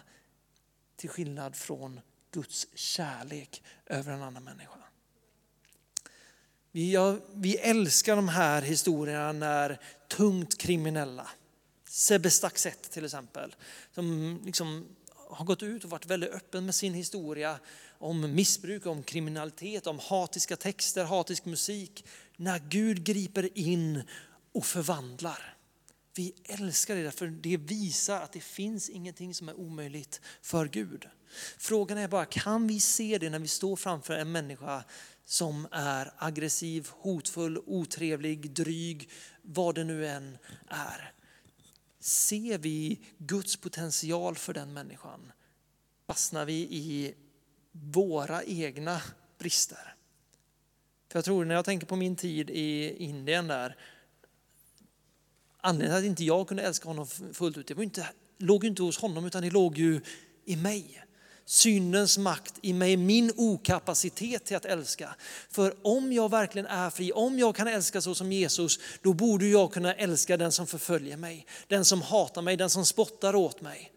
till 0.96 1.10
skillnad 1.10 1.56
från 1.56 2.00
Guds 2.32 2.68
kärlek 2.74 3.64
över 3.86 4.12
en 4.12 4.22
annan 4.22 4.44
människa. 4.44 4.80
Vi, 6.72 6.94
ja, 6.94 7.18
vi 7.34 7.58
älskar 7.58 8.16
de 8.16 8.28
här 8.28 8.62
historierna 8.62 9.32
när 9.32 9.80
tungt 10.08 10.58
kriminella, 10.58 11.28
Sebbe 11.90 12.32
Staxett 12.32 12.92
till 12.92 13.06
exempel, 13.06 13.56
som 13.94 14.40
liksom 14.46 14.86
har 15.30 15.46
gått 15.46 15.64
ut 15.64 15.84
och 15.84 15.90
varit 15.90 16.06
väldigt 16.06 16.30
öppen 16.34 16.66
med 16.66 16.76
sin 16.76 16.94
historia 16.94 17.60
om 18.00 18.36
missbruk, 18.36 18.86
om 18.86 19.04
kriminalitet, 19.04 19.88
om 19.88 20.00
hatiska 20.00 20.56
texter, 20.56 21.04
hatisk 21.04 21.46
musik. 21.46 22.06
När 22.40 22.60
Gud 22.60 23.04
griper 23.04 23.58
in 23.58 24.04
och 24.54 24.66
förvandlar. 24.66 25.58
Vi 26.16 26.34
älskar 26.44 26.96
det 26.96 27.12
för 27.12 27.28
det 27.28 27.58
visar 27.58 28.22
att 28.22 28.32
det 28.32 28.40
finns 28.40 28.90
ingenting 28.90 29.34
som 29.34 29.50
är 29.50 29.60
omöjligt 29.60 30.22
för 30.42 30.68
Gud. 30.68 31.08
Frågan 31.58 31.98
är 31.98 32.08
bara, 32.08 32.26
kan 32.26 32.68
vi 32.68 32.80
se 32.80 33.18
det 33.18 33.30
när 33.30 33.40
vi 33.40 33.48
står 33.48 33.76
framför 33.76 34.14
en 34.14 34.32
människa 34.32 34.84
som 35.26 35.68
är 35.72 36.14
aggressiv, 36.18 36.88
hotfull, 36.92 37.58
otrevlig, 37.66 38.52
dryg, 38.52 39.10
vad 39.42 39.76
det 39.76 39.84
nu 39.84 40.08
än 40.08 40.38
är. 40.68 41.14
Ser 42.00 42.58
vi 42.58 43.00
Guds 43.18 43.58
potential 43.58 44.36
för 44.36 44.54
den 44.54 44.74
människan? 44.74 45.32
Fastnar 46.08 46.46
vi 46.46 46.54
i 46.54 47.14
våra 47.72 48.44
egna 48.44 49.02
brister? 49.40 49.97
För 51.10 51.18
jag 51.18 51.26
tror 51.26 51.46
när 51.46 51.56
jag 51.56 51.66
tänker 51.66 51.88
på 51.88 51.96
min 51.96 52.16
tid 52.16 52.50
i 52.50 52.96
Indien 53.04 53.48
där, 53.48 53.76
anledningen 55.62 56.02
till 56.02 56.06
att 56.06 56.10
inte 56.10 56.24
jag 56.24 56.48
kunde 56.48 56.64
älska 56.64 56.90
honom 56.90 57.08
fullt 57.34 57.58
ut, 57.58 57.68
det 57.68 57.74
var 57.74 57.84
inte, 57.84 58.08
låg 58.38 58.66
inte 58.66 58.84
hos 58.84 58.98
honom 58.98 59.26
utan 59.26 59.42
det 59.42 59.50
låg 59.50 59.78
ju 59.78 60.02
i 60.46 60.56
mig. 60.56 61.04
Syndens 61.46 62.18
makt 62.18 62.54
i 62.62 62.74
mig, 62.74 62.98
min 62.98 63.32
okapacitet 63.38 64.46
till 64.46 64.58
att 64.58 64.66
älska. 64.66 65.16
För 65.50 65.76
om 65.82 66.14
jag 66.14 66.32
verkligen 66.32 66.66
är 66.66 66.90
fri, 66.90 67.12
om 67.12 67.40
jag 67.40 67.56
kan 67.56 67.68
älska 67.68 68.02
så 68.02 68.16
som 68.16 68.32
Jesus, 68.32 68.80
då 69.02 69.14
borde 69.14 69.48
jag 69.48 69.74
kunna 69.74 69.94
älska 69.94 70.38
den 70.38 70.52
som 70.52 70.68
förföljer 70.68 71.18
mig, 71.18 71.46
den 71.68 71.86
som 71.86 72.02
hatar 72.02 72.42
mig, 72.42 72.58
den 72.58 72.70
som 72.70 72.86
spottar 72.86 73.36
åt 73.36 73.62
mig. 73.62 73.92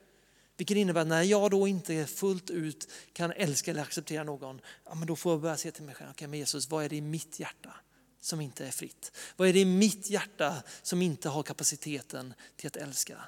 Vilket 0.61 0.77
innebär 0.77 1.01
att 1.01 1.07
när 1.07 1.23
jag 1.23 1.51
då 1.51 1.69
inte 1.69 2.07
fullt 2.07 2.51
ut 2.51 2.89
kan 3.13 3.33
älska 3.33 3.71
eller 3.71 3.83
acceptera 3.83 4.25
någon, 4.25 4.61
ja, 4.85 4.95
men 4.95 5.07
då 5.07 5.17
får 5.17 5.33
jag 5.33 5.41
börja 5.41 5.57
se 5.57 5.71
till 5.71 5.85
mig 5.85 5.95
själv, 5.95 6.11
okay, 6.11 6.29
men 6.29 6.39
Jesus, 6.39 6.71
vad 6.71 6.85
är 6.85 6.89
det 6.89 6.97
i 6.97 7.01
mitt 7.01 7.41
hjärta 7.41 7.75
som 8.21 8.41
inte 8.41 8.67
är 8.67 8.71
fritt? 8.71 9.13
Vad 9.37 9.49
är 9.49 9.53
det 9.53 9.61
i 9.61 9.65
mitt 9.65 10.11
hjärta 10.11 10.63
som 10.83 11.03
inte 11.03 11.29
har 11.29 11.43
kapaciteten 11.43 12.35
till 12.57 12.67
att 12.67 12.77
älska? 12.77 13.25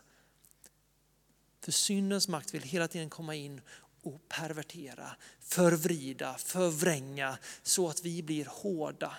För 1.61 1.73
syndens 1.73 2.29
makt 2.29 2.55
vill 2.55 2.63
hela 2.63 2.89
tiden 2.89 3.11
komma 3.11 3.35
in 3.35 3.61
och 4.03 4.29
pervertera, 4.29 5.17
förvrida, 5.41 6.35
förvränga 6.35 7.39
så 7.63 7.89
att 7.89 8.03
vi 8.05 8.23
blir 8.23 8.45
hårda 8.45 9.17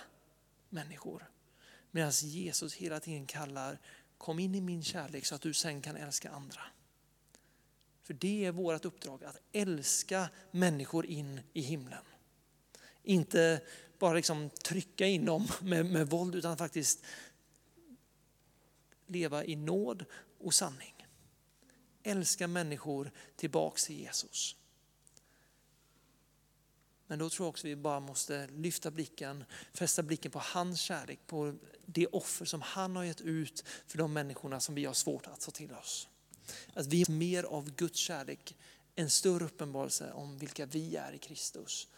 människor. 0.68 1.30
Medan 1.90 2.10
Jesus 2.10 2.74
hela 2.74 3.00
tiden 3.00 3.26
kallar, 3.26 3.78
kom 4.18 4.38
in 4.38 4.54
i 4.54 4.60
min 4.60 4.82
kärlek 4.82 5.26
så 5.26 5.34
att 5.34 5.42
du 5.42 5.52
sen 5.52 5.82
kan 5.82 5.96
älska 5.96 6.30
andra. 6.30 6.60
För 8.04 8.14
det 8.14 8.44
är 8.44 8.52
vårt 8.52 8.84
uppdrag, 8.84 9.24
att 9.24 9.40
älska 9.52 10.30
människor 10.50 11.06
in 11.06 11.40
i 11.52 11.60
himlen. 11.60 12.04
Inte 13.02 13.60
bara 13.98 14.14
liksom 14.14 14.50
trycka 14.50 15.06
in 15.06 15.24
dem 15.24 15.48
med, 15.62 15.86
med 15.86 16.10
våld 16.10 16.34
utan 16.34 16.56
faktiskt 16.56 17.04
leva 19.06 19.44
i 19.44 19.56
nåd 19.56 20.04
och 20.38 20.54
sanning. 20.54 21.06
Älska 22.02 22.48
människor 22.48 23.10
tillbaks 23.36 23.86
till 23.86 24.00
Jesus. 24.00 24.56
Men 27.06 27.18
då 27.18 27.30
tror 27.30 27.46
jag 27.46 27.50
också 27.50 27.66
vi 27.66 27.76
bara 27.76 28.00
måste 28.00 28.46
lyfta 28.46 28.90
blicken, 28.90 29.44
fästa 29.72 30.02
blicken 30.02 30.30
på 30.30 30.38
hans 30.38 30.80
kärlek, 30.80 31.20
på 31.26 31.54
det 31.86 32.06
offer 32.06 32.44
som 32.44 32.62
han 32.62 32.96
har 32.96 33.04
gett 33.04 33.20
ut 33.20 33.64
för 33.86 33.98
de 33.98 34.12
människorna 34.12 34.60
som 34.60 34.74
vi 34.74 34.84
har 34.84 34.94
svårt 34.94 35.26
att 35.26 35.40
ta 35.40 35.50
till 35.50 35.72
oss. 35.72 36.08
Att 36.74 36.86
vi 36.86 37.04
mer 37.08 37.44
av 37.44 37.70
Guds 37.70 37.98
kärlek, 37.98 38.56
en 38.94 39.10
större 39.10 39.44
uppenbarelse 39.44 40.12
om 40.12 40.38
vilka 40.38 40.66
vi 40.66 40.96
är 40.96 41.12
i 41.12 41.18
Kristus 41.18 41.88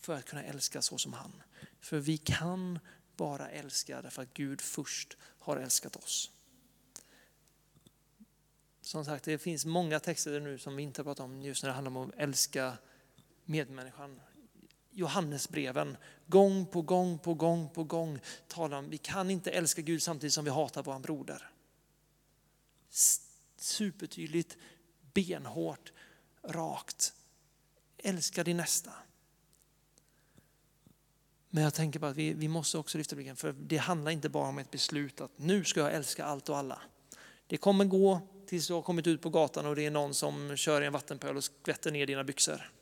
för 0.00 0.14
att 0.14 0.24
kunna 0.24 0.42
älska 0.42 0.82
så 0.82 0.98
som 0.98 1.12
han. 1.12 1.42
För 1.80 1.98
vi 1.98 2.18
kan 2.18 2.78
bara 3.16 3.50
älska 3.50 4.02
därför 4.02 4.22
att 4.22 4.34
Gud 4.34 4.60
först 4.60 5.16
har 5.20 5.56
älskat 5.56 5.96
oss. 5.96 6.30
Som 8.80 9.04
sagt, 9.04 9.24
det 9.24 9.38
finns 9.38 9.64
många 9.64 10.00
texter 10.00 10.40
nu 10.40 10.58
som 10.58 10.76
vi 10.76 10.82
inte 10.82 11.04
pratar 11.04 11.24
om 11.24 11.42
just 11.42 11.62
när 11.62 11.70
det 11.70 11.74
handlar 11.74 12.00
om 12.00 12.08
att 12.08 12.14
älska 12.16 12.78
medmänniskan. 13.44 14.20
Johannesbreven, 14.90 15.96
gång 16.26 16.66
på 16.66 16.82
gång 16.82 17.18
på 17.18 17.34
gång 17.34 17.68
på 17.68 17.84
gång 17.84 18.20
talar 18.48 18.78
om 18.78 18.90
vi 18.90 18.98
kan 18.98 19.30
inte 19.30 19.50
älska 19.50 19.82
Gud 19.82 20.02
samtidigt 20.02 20.34
som 20.34 20.44
vi 20.44 20.50
hatar 20.50 20.82
vår 20.82 20.98
broder. 20.98 21.50
Supertydligt, 23.64 24.56
benhårt, 25.14 25.92
rakt. 26.42 27.14
Älska 27.98 28.44
din 28.44 28.56
nästa. 28.56 28.92
Men 31.50 31.62
jag 31.62 31.74
tänker 31.74 32.00
på 32.00 32.06
att 32.06 32.16
vi, 32.16 32.32
vi 32.32 32.48
måste 32.48 32.78
också 32.78 32.98
lyfta 32.98 33.16
blicken, 33.16 33.36
för 33.36 33.52
det 33.52 33.76
handlar 33.76 34.10
inte 34.10 34.28
bara 34.28 34.48
om 34.48 34.58
ett 34.58 34.70
beslut 34.70 35.20
att 35.20 35.38
nu 35.38 35.64
ska 35.64 35.80
jag 35.80 35.94
älska 35.94 36.24
allt 36.24 36.48
och 36.48 36.56
alla. 36.56 36.82
Det 37.46 37.56
kommer 37.56 37.84
gå 37.84 38.20
tills 38.46 38.66
du 38.66 38.74
har 38.74 38.82
kommit 38.82 39.06
ut 39.06 39.22
på 39.22 39.30
gatan 39.30 39.66
och 39.66 39.76
det 39.76 39.86
är 39.86 39.90
någon 39.90 40.14
som 40.14 40.56
kör 40.56 40.82
i 40.82 40.86
en 40.86 40.92
vattenpöl 40.92 41.36
och 41.36 41.44
skvätter 41.44 41.92
ner 41.92 42.06
dina 42.06 42.24
byxor. 42.24 42.72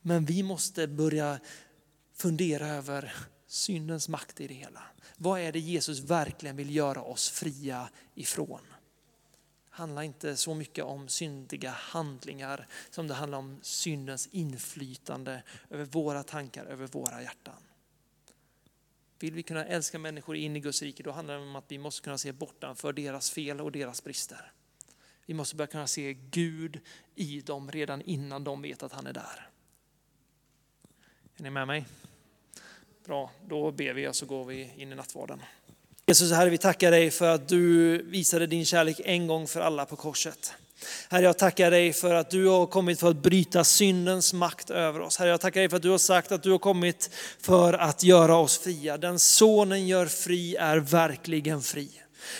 Men 0.00 0.24
vi 0.24 0.42
måste 0.42 0.86
börja 0.86 1.40
fundera 2.14 2.66
över 2.68 3.14
syndens 3.50 4.08
makt 4.08 4.40
i 4.40 4.46
det 4.46 4.54
hela. 4.54 4.82
Vad 5.16 5.40
är 5.40 5.52
det 5.52 5.58
Jesus 5.58 6.00
verkligen 6.00 6.56
vill 6.56 6.76
göra 6.76 7.02
oss 7.02 7.30
fria 7.30 7.90
ifrån? 8.14 8.60
Det 9.70 9.76
handlar 9.76 10.02
inte 10.02 10.36
så 10.36 10.54
mycket 10.54 10.84
om 10.84 11.08
syndiga 11.08 11.70
handlingar 11.70 12.66
som 12.90 13.06
det 13.06 13.14
handlar 13.14 13.38
om 13.38 13.58
syndens 13.62 14.28
inflytande 14.32 15.42
över 15.70 15.84
våra 15.84 16.22
tankar, 16.22 16.64
över 16.64 16.86
våra 16.86 17.22
hjärtan. 17.22 17.62
Vill 19.18 19.34
vi 19.34 19.42
kunna 19.42 19.64
älska 19.64 19.98
människor 19.98 20.36
in 20.36 20.56
i 20.56 20.60
Guds 20.60 20.82
rike, 20.82 21.02
då 21.02 21.10
handlar 21.10 21.34
det 21.34 21.40
om 21.40 21.56
att 21.56 21.64
vi 21.68 21.78
måste 21.78 22.04
kunna 22.04 22.18
se 22.18 22.32
bortanför 22.32 22.92
deras 22.92 23.30
fel 23.30 23.60
och 23.60 23.72
deras 23.72 24.04
brister. 24.04 24.52
Vi 25.26 25.34
måste 25.34 25.56
börja 25.56 25.66
kunna 25.66 25.86
se 25.86 26.14
Gud 26.14 26.80
i 27.14 27.40
dem 27.40 27.70
redan 27.70 28.02
innan 28.02 28.44
de 28.44 28.62
vet 28.62 28.82
att 28.82 28.92
han 28.92 29.06
är 29.06 29.12
där. 29.12 29.50
Är 31.36 31.42
ni 31.42 31.50
med 31.50 31.66
mig? 31.66 31.86
Bra, 33.10 33.30
då 33.48 33.70
ber 33.70 33.92
vi 33.92 34.08
och 34.08 34.16
så 34.16 34.26
går 34.26 34.44
vi 34.44 34.70
in 34.76 34.92
i 34.92 34.94
nattvarden. 34.94 35.42
Jesus, 36.06 36.32
Herre, 36.32 36.50
vi 36.50 36.58
tackar 36.58 36.90
dig 36.90 37.10
för 37.10 37.28
att 37.28 37.48
du 37.48 37.98
visade 38.02 38.46
din 38.46 38.64
kärlek 38.64 39.00
en 39.04 39.26
gång 39.26 39.46
för 39.46 39.60
alla 39.60 39.86
på 39.86 39.96
korset. 39.96 40.52
Herre, 41.08 41.24
jag 41.24 41.38
tackar 41.38 41.70
dig 41.70 41.92
för 41.92 42.14
att 42.14 42.30
du 42.30 42.46
har 42.46 42.66
kommit 42.66 43.00
för 43.00 43.10
att 43.10 43.16
bryta 43.16 43.64
syndens 43.64 44.32
makt 44.32 44.70
över 44.70 45.00
oss. 45.00 45.18
Herre, 45.18 45.28
jag 45.28 45.40
tackar 45.40 45.60
dig 45.60 45.68
för 45.68 45.76
att 45.76 45.82
du 45.82 45.90
har 45.90 45.98
sagt 45.98 46.32
att 46.32 46.42
du 46.42 46.50
har 46.50 46.58
kommit 46.58 47.10
för 47.40 47.72
att 47.72 48.02
göra 48.02 48.36
oss 48.36 48.58
fria. 48.58 48.98
Den 48.98 49.18
sonen 49.18 49.86
gör 49.86 50.06
fri 50.06 50.56
är 50.56 50.76
verkligen 50.76 51.62
fri. 51.62 51.90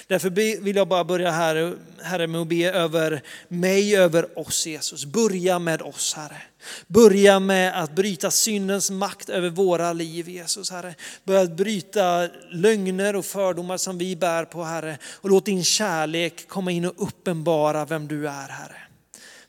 Därför 0.07 0.31
vill 0.61 0.77
jag 0.77 0.89
bara 0.89 1.05
börja 1.05 1.31
här, 1.31 1.75
Herre, 2.03 2.27
med 2.27 2.41
att 2.41 2.47
be 2.47 2.71
över 2.71 3.23
mig, 3.49 3.97
över 3.97 4.39
oss 4.39 4.67
Jesus. 4.67 5.05
Börja 5.05 5.59
med 5.59 5.83
oss 5.83 6.15
Herre. 6.15 6.43
Börja 6.87 7.41
med 7.41 7.83
att 7.83 7.95
bryta 7.95 8.31
syndens 8.31 8.91
makt 8.91 9.29
över 9.29 9.51
våra 9.51 9.93
liv 9.93 10.29
Jesus 10.29 10.71
Herre. 10.71 10.95
Börja 11.25 11.47
bryta 11.47 12.29
lögner 12.51 13.17
och 13.17 13.25
fördomar 13.25 13.77
som 13.77 13.99
vi 13.99 14.17
bär 14.17 14.45
på 14.45 14.65
Herre. 14.65 14.99
Och 15.05 15.31
låt 15.31 15.47
din 15.47 15.65
kärlek 15.65 16.49
komma 16.49 16.71
in 16.71 16.85
och 16.85 16.95
uppenbara 16.97 17.85
vem 17.85 18.09
du 18.09 18.29
är 18.29 18.49
Herre. 18.49 18.77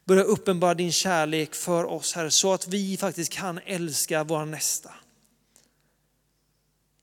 Börja 0.06 0.24
uppenbara 0.24 0.74
din 0.74 0.92
kärlek 0.92 1.56
för 1.56 1.86
oss 1.86 2.14
Herre 2.14 2.32
så 2.32 2.54
att 2.54 2.68
vi 2.68 2.98
faktiskt 2.98 3.32
kan 3.32 3.60
älska 3.66 4.24
vår 4.24 4.46
nästa. 4.46 4.90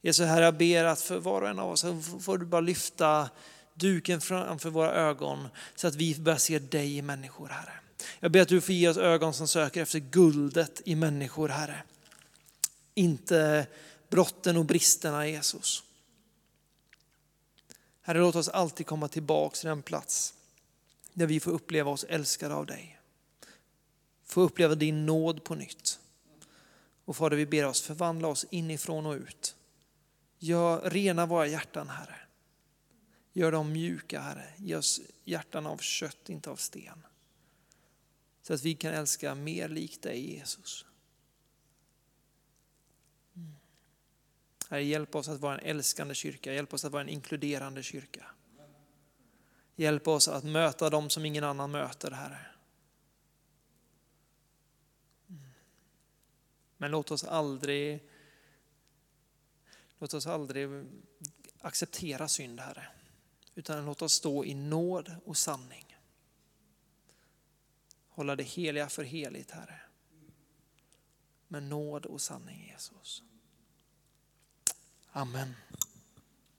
Jesus 0.02 0.26
Herre, 0.26 0.44
jag 0.44 0.56
ber 0.56 0.84
att 0.84 1.00
för 1.00 1.18
var 1.18 1.42
och 1.42 1.48
en 1.48 1.58
av 1.58 1.70
oss 1.70 1.84
får 2.20 2.38
du 2.38 2.46
bara 2.46 2.60
lyfta 2.60 3.30
duken 3.74 4.20
framför 4.20 4.70
våra 4.70 4.92
ögon 4.92 5.48
så 5.74 5.86
att 5.86 5.94
vi 5.94 6.20
börjar 6.20 6.38
se 6.38 6.58
dig 6.58 6.96
i 6.96 7.02
människor, 7.02 7.48
Herre. 7.48 7.72
Jag 8.20 8.32
ber 8.32 8.40
att 8.40 8.48
du 8.48 8.60
får 8.60 8.74
ge 8.74 8.88
oss 8.88 8.96
ögon 8.96 9.34
som 9.34 9.48
söker 9.48 9.82
efter 9.82 9.98
guldet 9.98 10.82
i 10.84 10.94
människor, 10.94 11.48
Herre. 11.48 11.82
Inte 12.94 13.66
brotten 14.08 14.56
och 14.56 14.64
bristerna, 14.64 15.28
Jesus. 15.28 15.82
Herre, 18.02 18.18
låt 18.18 18.36
oss 18.36 18.48
alltid 18.48 18.86
komma 18.86 19.08
tillbaka 19.08 19.56
till 19.56 19.68
den 19.68 19.82
plats 19.82 20.34
där 21.12 21.26
vi 21.26 21.40
får 21.40 21.50
uppleva 21.50 21.90
oss 21.90 22.04
älskade 22.04 22.54
av 22.54 22.66
dig. 22.66 23.00
Få 24.24 24.40
uppleva 24.40 24.74
din 24.74 25.06
nåd 25.06 25.44
på 25.44 25.54
nytt. 25.54 25.98
Och 27.04 27.16
Fader, 27.16 27.36
vi 27.36 27.46
ber 27.46 27.66
oss 27.66 27.82
förvandla 27.82 28.28
oss 28.28 28.46
inifrån 28.50 29.06
och 29.06 29.14
ut. 29.14 29.54
Gör, 30.38 30.90
rena 30.90 31.26
våra 31.26 31.46
hjärtan, 31.46 31.88
Herre. 31.88 32.16
Gör 33.32 33.52
dem 33.52 33.72
mjuka, 33.72 34.20
Herre. 34.20 34.52
Ge 34.56 34.76
oss 34.76 35.00
hjärtan 35.24 35.66
av 35.66 35.78
kött, 35.78 36.28
inte 36.28 36.50
av 36.50 36.56
sten. 36.56 37.06
Så 38.42 38.54
att 38.54 38.62
vi 38.62 38.74
kan 38.74 38.94
älska 38.94 39.34
mer 39.34 39.68
likt 39.68 40.02
dig, 40.02 40.34
Jesus. 40.34 40.86
Mm. 43.36 43.52
Herre, 44.70 44.84
hjälp 44.84 45.14
oss 45.14 45.28
att 45.28 45.40
vara 45.40 45.58
en 45.58 45.66
älskande 45.66 46.14
kyrka. 46.14 46.54
Hjälp 46.54 46.74
oss 46.74 46.84
att 46.84 46.92
vara 46.92 47.02
en 47.02 47.08
inkluderande 47.08 47.82
kyrka. 47.82 48.26
Hjälp 49.76 50.08
oss 50.08 50.28
att 50.28 50.44
möta 50.44 50.90
dem 50.90 51.10
som 51.10 51.24
ingen 51.24 51.44
annan 51.44 51.70
möter, 51.70 52.10
Herre. 52.10 52.46
Mm. 55.28 55.42
Men 56.76 56.90
låt 56.90 57.10
oss 57.10 57.24
aldrig 57.24 58.07
Låt 59.98 60.14
oss 60.14 60.26
aldrig 60.26 60.86
acceptera 61.60 62.28
synd, 62.28 62.60
Herre, 62.60 62.86
utan 63.54 63.84
låt 63.84 64.02
oss 64.02 64.12
stå 64.12 64.44
i 64.44 64.54
nåd 64.54 65.16
och 65.24 65.36
sanning. 65.36 65.96
Hålla 68.08 68.36
det 68.36 68.42
heliga 68.42 68.88
för 68.88 69.04
heligt, 69.04 69.50
Herre. 69.50 69.80
Med 71.48 71.62
nåd 71.62 72.06
och 72.06 72.20
sanning, 72.20 72.68
Jesus. 72.72 73.22
Amen. 75.12 75.54